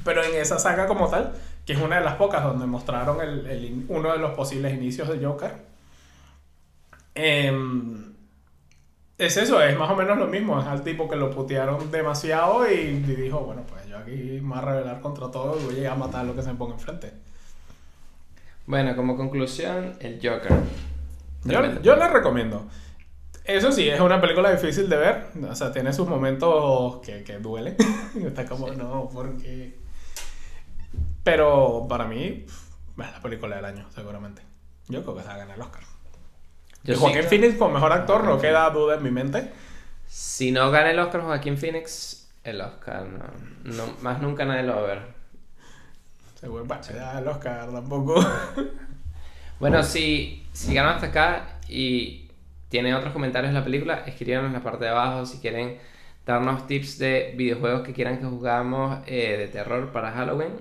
[0.05, 1.33] Pero en esa saga como tal,
[1.67, 5.09] que es una de las pocas donde mostraron el, el uno de los posibles inicios
[5.09, 5.53] de Joker,
[7.15, 8.15] em,
[9.19, 10.61] es eso, es más o menos lo mismo.
[10.61, 14.51] Es al tipo que lo putearon demasiado y, y dijo, bueno, pues yo aquí me
[14.51, 16.59] voy a rebelar contra todo y voy a llegar a matar lo que se me
[16.59, 17.13] ponga enfrente.
[18.67, 20.53] Bueno, como conclusión, el Joker.
[21.45, 22.67] Yo, yo la recomiendo.
[23.45, 25.27] Eso sí, es una película difícil de ver.
[25.51, 27.77] O sea, tiene sus momentos que, que duelen.
[28.27, 29.79] Está como, no, porque...
[31.23, 34.43] Pero para mí, es la película del año, seguramente.
[34.89, 35.83] Yo creo que se va a ganar el Oscar.
[36.85, 39.51] Yo sí Joaquín Phoenix como mejor actor no queda duda en mi mente.
[40.07, 43.25] Si no gana el Oscar Joaquín Phoenix, el Oscar no,
[43.65, 45.03] no- más nunca nadie lo va a ver.
[46.41, 48.15] Seguro, bueno, ya el Oscar tampoco.
[49.61, 52.29] Bueno, si, si ganan hasta acá y
[52.69, 55.79] tienen otros comentarios de la película, escríbanos en la parte de abajo si quieren
[56.27, 60.55] darnos tips de videojuegos que quieran que jugamos eh, de terror para Halloween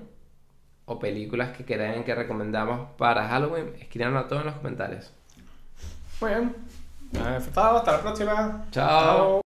[0.86, 5.12] o películas que quieran que recomendamos para Halloween, escríbanos todo en los comentarios.
[6.24, 6.56] Muy bien.
[7.22, 8.66] Ah, Hasta la próxima.
[8.72, 9.43] Chao.